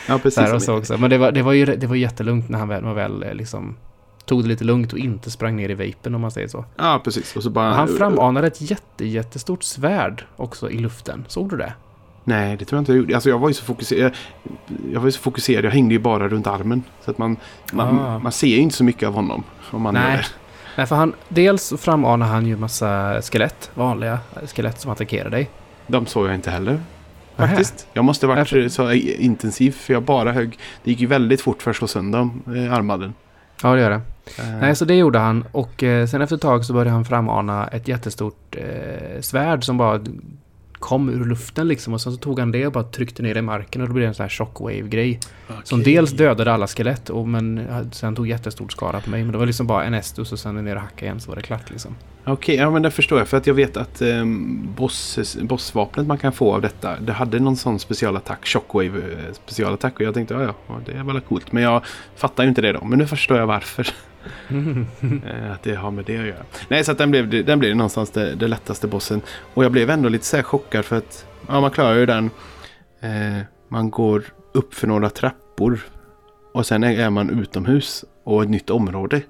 [0.19, 0.39] precis.
[0.39, 0.99] Här och så också.
[0.99, 3.35] Men det var, det var ju det var jättelugnt när han väl, man väl eh,
[3.35, 3.77] liksom
[4.25, 6.65] tog det lite lugnt och inte sprang ner i vapen om man säger så.
[6.77, 7.37] Ja, precis.
[7.37, 7.73] Och så bara...
[7.73, 11.25] Han framanade ett jätte, jättestort svärd också i luften.
[11.29, 11.73] Såg du det?
[12.31, 13.15] Nej, det tror jag inte jag gjorde.
[13.15, 14.13] Alltså jag var ju så fokuserad.
[14.93, 15.65] Jag var ju så fokuserad.
[15.65, 16.83] Jag hängde ju bara runt armen.
[17.05, 17.37] Så att man,
[17.73, 18.19] man, Ah.
[18.19, 19.43] man ser ju inte så mycket av honom.
[19.71, 20.25] Om man Nej.
[20.77, 24.19] Nej, för han, dels framanar han ju massa skelett, vanliga
[24.55, 25.51] skelett som attackerar dig.
[25.87, 26.81] De såg jag inte heller.
[27.37, 27.87] Faktiskt.
[27.93, 28.69] Jag måste varit Varför?
[28.69, 29.73] så intensiv.
[29.73, 30.59] För jag bara högg.
[30.85, 33.15] Det gick ju väldigt fort för att slå sönder dem, eh, armmaden.
[33.63, 34.01] Ja, det gör det.
[34.39, 35.45] Eh, Nej, så det gjorde han.
[35.53, 39.77] Och eh, sen efter ett tag så började han framana ett jättestort eh, svärd som
[39.79, 40.01] bara
[40.81, 41.95] kom ur luften liksom.
[41.95, 43.95] Och sen så tog han det och bara tryckte ner det i marken och då
[43.95, 45.21] blev det en sån här shockwave-grej.
[45.65, 45.95] Som okej.
[45.95, 49.23] dels dödade alla skelett och men eh, sen tog jättestor skada på mig.
[49.23, 51.37] Men det var liksom bara en Estus och sen ner och hacka igen så var
[51.37, 51.97] det klart liksom.
[52.25, 53.29] Okej, ja men det förstår jag.
[53.29, 57.39] För att jag vet att um, boss, bossvapnet man kan få av detta, det hade
[57.39, 59.95] någon sån specialattack, shockwave eh, specialattack.
[59.95, 61.53] Och jag tänkte, ja ja, det är väl coolt.
[61.53, 61.85] Men jag
[62.17, 62.85] fattar ju inte det då.
[62.85, 63.89] Men nu förstår jag varför.
[65.27, 66.43] Eh, att det har med det att göra.
[66.69, 69.21] Nej, så den blev, den blev någonstans det, det lättaste bossen.
[69.55, 72.31] Och jag blev ändå lite så här chockad för att, ja man klarar ju den.
[73.01, 75.81] Eh, man går upp för några trappor.
[76.53, 79.23] Och sen är är man utomhus och ett nytt område.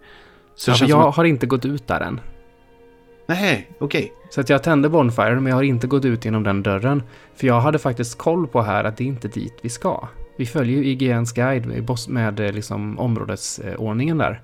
[0.55, 2.21] Så Ja, jag att, har inte gått ut där än.
[3.27, 4.13] nej, okej.
[4.31, 7.03] Så att jag tände Bonfire men jag har inte gått ut genom den dörren.
[7.35, 10.09] För jag hade faktiskt koll på här att det är inte dit vi ska.
[10.39, 14.41] Vi följer ju IGNs guide med, boss- med eh, liksom områdesordningen där.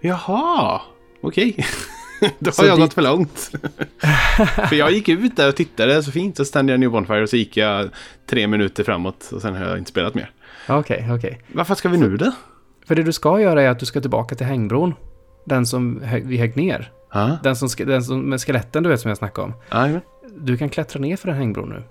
[0.00, 0.80] Jaha,
[1.20, 1.66] okej.
[2.38, 3.50] Då Så har jag dit- gått för långt.
[4.68, 6.36] för jag gick ut där och tittade så fint.
[6.36, 7.88] Så stände jag New Bonfire och så gick jag
[8.30, 9.30] tre minuter framåt.
[9.32, 10.30] Och sen har jag inte spelat mer.
[10.68, 11.40] Okej, okej.
[11.52, 12.32] Varför ska vi nu då?
[12.86, 14.94] För det du ska göra är att du ska tillbaka till hängbron.
[15.46, 16.92] Den som vi högg ner.
[17.12, 19.54] Ja, Den, som, den som, med skeletten du vet som jag snackade om.
[19.72, 20.00] jajamän.
[20.40, 21.82] Du kan klättra ner för den hängbron nu.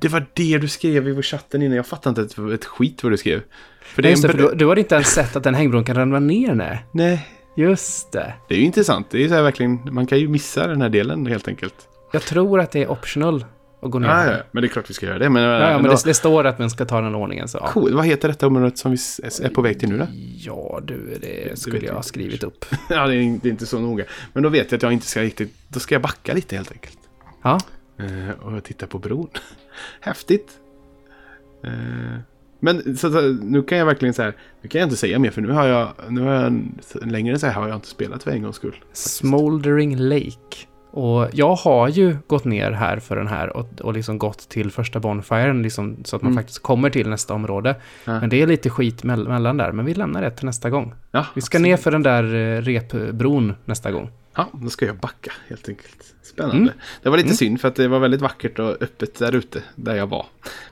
[0.00, 1.76] Det var det du skrev i vår chatten innan.
[1.76, 3.42] Jag fattar inte ett, ett skit vad du skrev.
[3.82, 5.96] För Nej, det, en för du, du har inte ens sett att den hängbron kan
[5.96, 6.84] ramla ner, nej.
[6.92, 7.28] Nej,
[7.58, 8.34] Just det.
[8.48, 9.10] det är ju intressant.
[9.10, 11.74] Det är så här verkligen, man kan ju missa den här delen helt enkelt.
[12.12, 13.44] Jag tror att det är optional
[13.82, 14.08] att gå ner.
[14.08, 14.32] Här.
[14.32, 15.30] ja, men det är klart vi ska göra det.
[15.30, 17.58] Men, Ja, ja, men det, det står att man ska ta den ordningen så.
[17.62, 17.94] Ja, Cool.
[17.94, 18.98] Vad heter detta området som vi
[19.42, 20.06] är på väg till nu då?
[20.36, 21.94] ja du, det skulle jag jag.
[21.94, 22.64] ha skrivit upp.
[22.88, 24.04] Ja, det är, det är inte så noga.
[24.32, 25.54] Men då vet jag att jag inte ska riktigt...
[25.68, 26.98] Då ska jag backa lite helt enkelt.
[27.42, 27.58] Ja,
[28.00, 29.28] Eh, och titta på bron.
[30.00, 30.50] Häftigt.
[31.64, 32.18] Eh,
[32.60, 34.36] men så, så, nu kan jag verkligen så här.
[34.62, 35.88] Nu kan jag inte säga mer för nu har jag...
[36.08, 38.76] Nu har jag en, längre så här har jag inte spelat för en gångs skull.
[38.92, 40.56] Smoldering Lake.
[40.90, 44.70] Och jag har ju gått ner här för den här och, och liksom gått till
[44.70, 46.42] första Bonfiren liksom, så att man Mm.
[46.42, 47.76] faktiskt kommer till nästa område.
[48.04, 48.20] Ja.
[48.20, 50.94] Men det är lite skit mell- mellan där, men vi lämnar det till nästa gång.
[51.10, 54.10] Ja, Vi ska ner för den där eh, repbron nästa gång.
[54.38, 56.14] Ja, då ska jag backa helt enkelt.
[56.22, 56.56] Spännande.
[56.56, 56.70] Mm.
[57.02, 57.36] Det var lite Mm.
[57.36, 60.26] synd för att det var väldigt vackert och öppet där ute där jag var.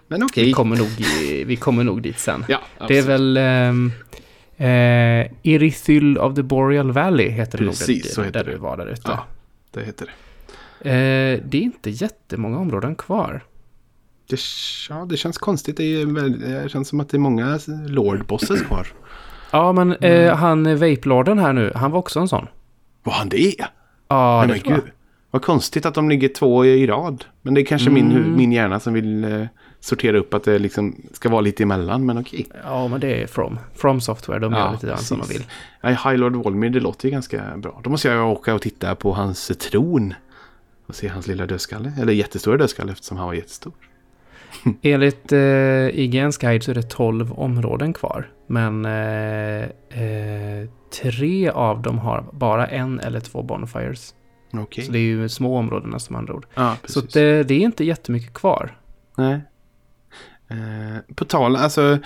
[0.08, 0.44] Men okej.
[0.44, 0.88] Vi, kommer nog,
[1.46, 2.44] vi kommer nog dit sen.
[2.48, 3.92] Ja, Det är väl ehm,
[4.56, 8.12] eh, Irithyll of the Boreal Valley heter det Precis, nog.
[8.12, 8.56] så där, heter där det.
[8.56, 9.00] du var där ute.
[9.04, 9.26] Ja,
[9.70, 10.12] det heter det.
[10.90, 13.44] Eh, det är inte jättemånga områden kvar.
[14.28, 14.38] Det,
[14.88, 15.76] ja, det känns konstigt.
[15.76, 18.86] Det, är, det känns som att det är många Lord Bosses kvar.
[19.50, 20.26] Ja, men Mm.
[20.28, 22.46] eh, han eh, Vape-lorden här nu, han var också en sån.
[23.06, 23.66] Vad han det är?
[24.08, 24.84] Ja, Nej, det men jag.
[24.84, 24.92] gud.
[25.30, 27.24] Vad konstigt att de ligger två i rad.
[27.42, 28.24] Men det är kanske min, Mm.
[28.24, 29.42] hu- min hjärna som vill eh,
[29.80, 32.06] sortera upp att det liksom ska vara lite emellan.
[32.06, 32.46] Men okej.
[32.64, 33.58] Ja, men det är From.
[33.74, 35.44] From Software, de gör Ja, lite grann som de vill.
[35.80, 37.80] Ja, High Lord Volmir, det låter ju ganska bra.
[37.84, 40.14] Då måste jag åka och titta på hans tron.
[40.86, 41.92] Och se hans lilla dödskalle.
[42.00, 43.72] Eller jättestora dödskalle eftersom han var jättestor.
[44.82, 48.28] Enligt eh, IGNs guide så är det 12 områden kvar.
[48.46, 49.62] Men eh,
[50.02, 54.14] eh, tre av dem har bara en eller två bonfires.
[54.52, 54.84] Okej.
[54.84, 56.46] Så det är ju små områdena som andra ord.
[56.54, 58.80] Ja, Så det, det är inte jättemycket kvar.
[59.16, 59.40] Nej.
[60.48, 61.98] Eh, på tal, alltså.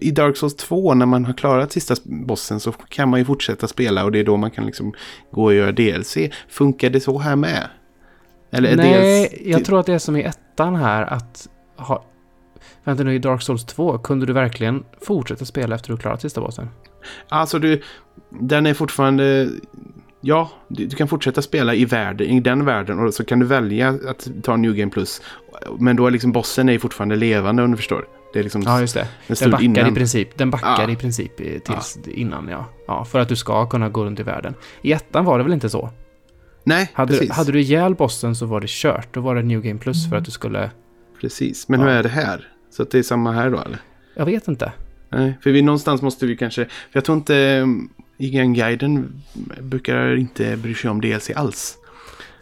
[0.00, 3.68] I Dark Souls 2 när man har klarat sista bossen så kan man ju fortsätta
[3.68, 4.92] spela och det är då man kan liksom
[5.30, 6.16] gå och göra DLC.
[6.48, 7.68] Funkar det så här med?
[8.50, 12.04] Eller Nej, DLC jag tror att det är som i ettan här att ha...
[12.84, 16.40] Vänta nu, i Dark Souls 2, kunde du verkligen fortsätta spela efter du klarat sista
[16.40, 16.68] bossen?
[17.28, 17.82] Alltså du,
[18.28, 19.48] den är fortfarande...
[20.22, 23.46] Ja, du, du kan fortsätta spela i, världen, i den världen och så kan du
[23.46, 25.22] välja att ta New Game Plus.
[25.78, 28.04] Men då är liksom bossen är fortfarande levande om du förstår.
[28.32, 29.00] Det är liksom Ja, just det.
[29.26, 29.86] en Den backar innan.
[29.88, 30.38] i princip.
[30.38, 30.90] Den backar Ja.
[30.90, 32.66] i princip tills innan, ja.
[32.86, 33.04] ja.
[33.04, 34.54] För att du ska kunna gå runt i världen.
[34.82, 35.90] I ettan var det väl inte så?
[36.64, 37.30] Nej, Hade, precis.
[37.30, 39.14] hade du ihjäl bossen så var det kört.
[39.14, 40.70] Då var det New Game Plus för att du skulle...
[41.20, 41.68] precis.
[41.68, 41.86] Men Ja.
[41.86, 42.48] hur är det här?
[42.70, 43.78] Så att det är samma här då eller?
[44.14, 44.72] Jag vet inte.
[45.10, 46.64] Nej, för vi någonstans måste vi kanske...
[46.64, 47.60] För jag tror inte...
[47.60, 47.90] um,
[48.20, 49.22] IGN-guiden
[49.60, 51.76] brukar inte bry sig om DLC alls.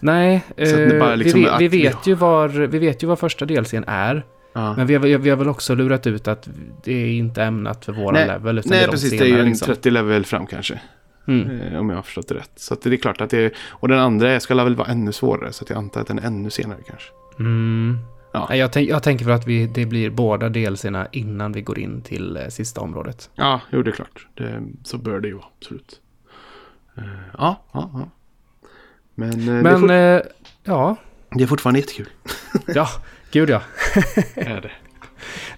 [0.00, 4.24] Nej, eh, liksom vi, vet, vi, ju var, vi vet ju vad första delsen är.
[4.52, 4.76] Ja.
[4.76, 6.48] Men vi har, vi har väl också lurat ut att
[6.84, 8.58] det är inte ämnat för våra Nej, level.
[8.58, 9.10] Utan Nej, det är de precis.
[9.10, 9.66] Det är senare, ju en liksom.
[9.66, 10.80] 30 level fram kanske.
[11.28, 11.60] Mm.
[11.60, 12.52] Eh, om jag har förstått det rätt.
[12.56, 13.52] Så det är klart att det.
[13.68, 15.52] Och den andra ska väl vara ännu svårare.
[15.52, 17.08] Så jag antar att den är ännu senare kanske.
[17.38, 17.98] Mm.
[18.32, 18.54] Ja.
[18.54, 22.02] Jag, tänk, jag tänker för att vi, det blir båda delserna innan vi går in
[22.02, 23.30] till eh, sista området.
[23.34, 24.26] Ja, jo det är klart.
[24.34, 26.00] Det, så bör det ju vara, absolut.
[26.96, 27.04] Eh,
[27.38, 28.08] ja, ja, ja.
[29.14, 30.32] Men, eh, det, är Men, fort, eh,
[30.64, 30.96] ja.
[31.30, 32.08] det är fortfarande jättekul.
[32.74, 32.88] Ja,
[33.30, 33.62] gud ja.
[34.34, 34.70] är det.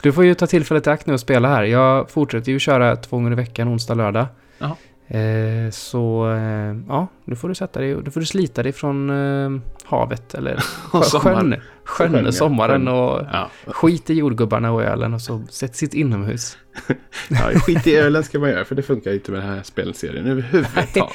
[0.02, 1.62] Du får ju ta tillfället i akt nu och spela här.
[1.62, 4.26] Jag fortsätter ju köra två gånger i veckan, onsdag, lördag.
[4.58, 4.76] Ja.
[5.16, 9.10] Eh, så eh, ja, nu får du sätta dig, nu får du slita dig från
[9.10, 11.54] eh, havet eller Och sjön,
[11.98, 12.32] ja.
[12.32, 13.50] sommaren och Ja.
[13.66, 16.58] skit i jordgubbarna och ölen och så sätt sitt inomhus.
[17.28, 20.26] ja, skit i ölen ska man göra för det funkar inte med den här spelserien
[20.26, 21.12] överhuvudtaget.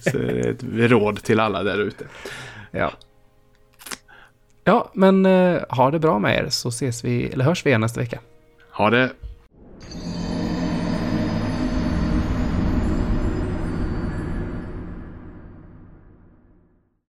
[0.00, 2.04] så det är ett råd till alla där ute.
[2.70, 2.92] Ja.
[4.64, 7.80] Ja, men eh, ha det bra med er så ses vi, eller hörs vi igen
[7.80, 8.18] nästa vecka.
[8.70, 9.10] Ha det!